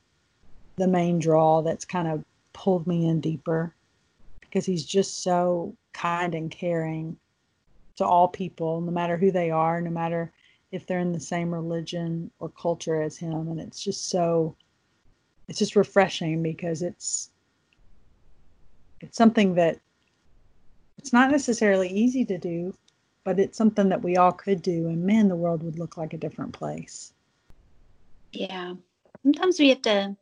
the 0.77 0.87
main 0.87 1.19
draw 1.19 1.61
that's 1.61 1.85
kind 1.85 2.07
of 2.07 2.23
pulled 2.53 2.87
me 2.87 3.07
in 3.07 3.21
deeper 3.21 3.73
because 4.41 4.65
he's 4.65 4.85
just 4.85 5.23
so 5.23 5.75
kind 5.93 6.35
and 6.35 6.51
caring 6.51 7.17
to 7.97 8.05
all 8.05 8.27
people, 8.27 8.81
no 8.81 8.91
matter 8.91 9.17
who 9.17 9.31
they 9.31 9.51
are, 9.51 9.81
no 9.81 9.89
matter 9.89 10.31
if 10.71 10.85
they're 10.85 10.99
in 10.99 11.13
the 11.13 11.19
same 11.19 11.53
religion 11.53 12.29
or 12.39 12.49
culture 12.49 13.01
as 13.01 13.17
him. 13.17 13.47
And 13.47 13.59
it's 13.59 13.81
just 13.81 14.09
so, 14.09 14.55
it's 15.47 15.59
just 15.59 15.75
refreshing 15.75 16.43
because 16.43 16.81
it's, 16.81 17.31
it's 19.01 19.17
something 19.17 19.55
that 19.55 19.79
it's 20.97 21.13
not 21.13 21.31
necessarily 21.31 21.89
easy 21.89 22.25
to 22.25 22.37
do, 22.37 22.73
but 23.23 23.39
it's 23.39 23.57
something 23.57 23.89
that 23.89 24.01
we 24.01 24.17
all 24.17 24.31
could 24.31 24.61
do. 24.61 24.87
And 24.87 25.03
man, 25.03 25.27
the 25.27 25.35
world 25.35 25.63
would 25.63 25.79
look 25.79 25.97
like 25.97 26.13
a 26.13 26.17
different 26.17 26.53
place. 26.53 27.13
Yeah. 28.33 28.73
Sometimes 29.23 29.59
we 29.59 29.69
have 29.69 29.81
to 29.83 30.15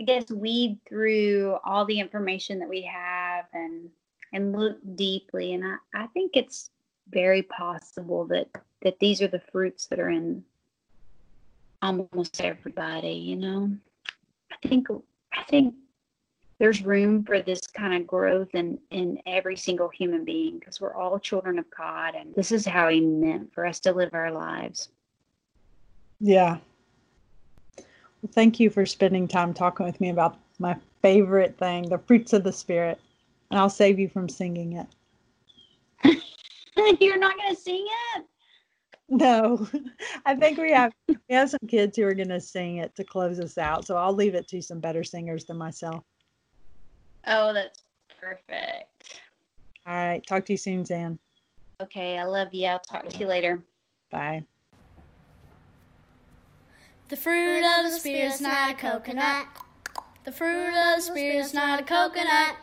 I 0.00 0.02
guess 0.02 0.30
weed 0.30 0.78
through 0.88 1.58
all 1.62 1.84
the 1.84 2.00
information 2.00 2.58
that 2.60 2.68
we 2.68 2.80
have 2.82 3.44
and 3.52 3.90
and 4.32 4.58
look 4.58 4.78
deeply. 4.94 5.52
And 5.52 5.62
I, 5.62 5.76
I 5.94 6.06
think 6.06 6.36
it's 6.36 6.70
very 7.10 7.42
possible 7.42 8.24
that 8.28 8.48
that 8.82 8.98
these 8.98 9.20
are 9.20 9.28
the 9.28 9.42
fruits 9.52 9.86
that 9.86 10.00
are 10.00 10.08
in 10.08 10.42
almost 11.82 12.40
everybody, 12.40 13.12
you 13.12 13.36
know. 13.36 13.70
I 14.50 14.68
think 14.68 14.88
I 15.34 15.42
think 15.42 15.74
there's 16.58 16.82
room 16.82 17.22
for 17.22 17.42
this 17.42 17.66
kind 17.66 17.92
of 17.92 18.06
growth 18.06 18.54
in 18.54 18.78
in 18.90 19.20
every 19.26 19.56
single 19.56 19.90
human 19.90 20.24
being 20.24 20.58
because 20.58 20.80
we're 20.80 20.94
all 20.94 21.18
children 21.18 21.58
of 21.58 21.66
God 21.76 22.14
and 22.14 22.34
this 22.34 22.52
is 22.52 22.64
how 22.64 22.88
he 22.88 23.00
meant 23.00 23.52
for 23.52 23.66
us 23.66 23.80
to 23.80 23.92
live 23.92 24.14
our 24.14 24.32
lives. 24.32 24.88
Yeah. 26.20 26.56
Thank 28.32 28.60
you 28.60 28.70
for 28.70 28.84
spending 28.84 29.26
time 29.26 29.54
talking 29.54 29.86
with 29.86 30.00
me 30.00 30.10
about 30.10 30.38
my 30.58 30.76
favorite 31.02 31.56
thing, 31.58 31.88
the 31.88 31.98
fruits 31.98 32.32
of 32.32 32.44
the 32.44 32.52
spirit. 32.52 33.00
And 33.50 33.58
I'll 33.58 33.70
save 33.70 33.98
you 33.98 34.08
from 34.08 34.28
singing 34.28 34.74
it. 34.74 34.86
You're 37.00 37.18
not 37.18 37.36
going 37.36 37.54
to 37.54 37.60
sing 37.60 37.86
it? 38.16 38.24
No, 39.08 39.68
I 40.26 40.36
think 40.36 40.58
we 40.58 40.70
have 40.72 40.92
we 41.08 41.34
have 41.34 41.50
some 41.50 41.66
kids 41.66 41.96
who 41.96 42.04
are 42.04 42.14
going 42.14 42.28
to 42.28 42.40
sing 42.40 42.76
it 42.76 42.94
to 42.96 43.04
close 43.04 43.40
us 43.40 43.58
out. 43.58 43.86
So 43.86 43.96
I'll 43.96 44.14
leave 44.14 44.34
it 44.34 44.46
to 44.48 44.62
some 44.62 44.78
better 44.78 45.02
singers 45.02 45.44
than 45.44 45.56
myself. 45.56 46.04
Oh, 47.26 47.52
that's 47.52 47.82
perfect. 48.20 49.20
All 49.86 49.94
right. 49.94 50.24
Talk 50.26 50.46
to 50.46 50.52
you 50.52 50.56
soon, 50.56 50.84
Zan. 50.84 51.18
Okay. 51.82 52.18
I 52.18 52.24
love 52.24 52.48
you. 52.52 52.66
I'll 52.66 52.78
talk 52.78 53.08
to 53.08 53.18
you 53.18 53.26
later. 53.26 53.62
Bye. 54.10 54.44
The 57.10 57.16
fruit 57.16 57.64
of 57.64 57.90
the 57.90 57.98
spirit's 57.98 58.40
not 58.40 58.70
a 58.70 58.74
coconut. 58.74 59.46
The 60.24 60.30
fruit 60.30 60.68
of 60.68 60.96
the 60.96 61.00
spirit's 61.00 61.52
not 61.52 61.80
a 61.80 61.82
coconut. 61.82 62.54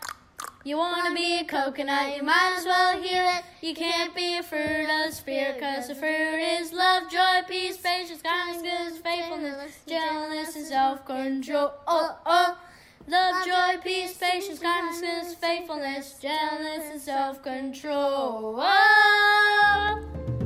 You 0.63 0.77
want 0.77 1.05
to 1.05 1.13
be 1.13 1.39
a 1.39 1.43
coconut, 1.43 2.15
you 2.15 2.23
might 2.23 2.55
as 2.57 2.63
well 2.63 3.01
hear 3.01 3.25
it. 3.25 3.43
You 3.61 3.75
can't 3.75 4.15
be 4.15 4.37
a 4.37 4.43
fruit 4.43 4.83
of 4.83 5.09
the 5.09 5.11
spirit, 5.11 5.59
cause 5.59 5.89
the 5.89 5.95
fruit 5.95 6.39
is 6.39 6.71
love, 6.71 7.11
joy, 7.11 7.41
peace, 7.45 7.75
patience, 7.75 8.21
kindness, 8.21 8.61
goodness, 8.61 8.99
faithfulness, 8.99 9.79
gentleness, 9.85 10.55
and 10.55 10.65
self 10.65 11.05
control. 11.05 11.73
Oh, 11.85 12.17
oh. 12.25 12.57
Love, 13.05 13.45
joy, 13.45 13.81
peace, 13.83 14.17
patience, 14.17 14.59
kindness, 14.59 15.01
goodness, 15.01 15.35
faithfulness, 15.35 16.19
gentleness, 16.21 16.89
and 16.89 17.01
self 17.01 17.43
control. 17.43 18.55
Oh. 18.59 20.36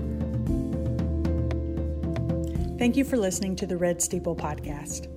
Thank 2.82 2.98
you 2.98 3.06
for 3.06 3.15
listening 3.15 3.56
to 3.58 3.67
the 3.67 3.78
Red 3.78 4.02
Steeple 4.02 4.36
podcast. 4.36 5.08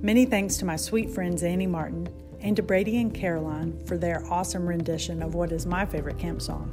Many 0.00 0.26
thanks 0.26 0.58
to 0.58 0.64
my 0.64 0.76
sweet 0.76 1.10
friends 1.10 1.42
Zannie 1.42 1.68
Martin 1.68 2.08
and 2.38 2.54
to 2.54 2.62
Brady 2.62 3.00
and 3.00 3.12
Caroline 3.12 3.84
for 3.84 3.98
their 3.98 4.24
awesome 4.30 4.64
rendition 4.64 5.20
of 5.20 5.34
what 5.34 5.50
is 5.50 5.66
my 5.66 5.84
favorite 5.84 6.20
camp 6.20 6.40
song. 6.40 6.70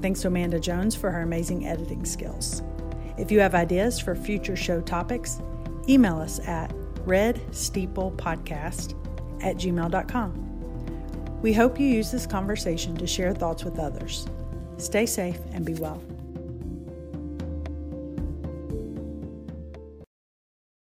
Thanks 0.00 0.20
to 0.20 0.28
Amanda 0.28 0.60
Jones 0.60 0.94
for 0.94 1.10
her 1.10 1.22
amazing 1.22 1.66
editing 1.66 2.04
skills. 2.04 2.62
If 3.18 3.32
you 3.32 3.40
have 3.40 3.56
ideas 3.56 3.98
for 3.98 4.14
future 4.14 4.54
show 4.54 4.80
topics, 4.80 5.40
email 5.88 6.20
us 6.20 6.38
at 6.46 6.72
redsteeplepodcast 7.04 8.94
at 9.42 9.56
gmail.com. 9.56 11.40
We 11.42 11.52
hope 11.52 11.80
you 11.80 11.88
use 11.88 12.12
this 12.12 12.28
conversation 12.28 12.96
to 12.98 13.08
share 13.08 13.34
thoughts 13.34 13.64
with 13.64 13.80
others. 13.80 14.28
Stay 14.76 15.06
safe 15.06 15.40
and 15.50 15.64
be 15.64 15.74
well. 15.74 16.00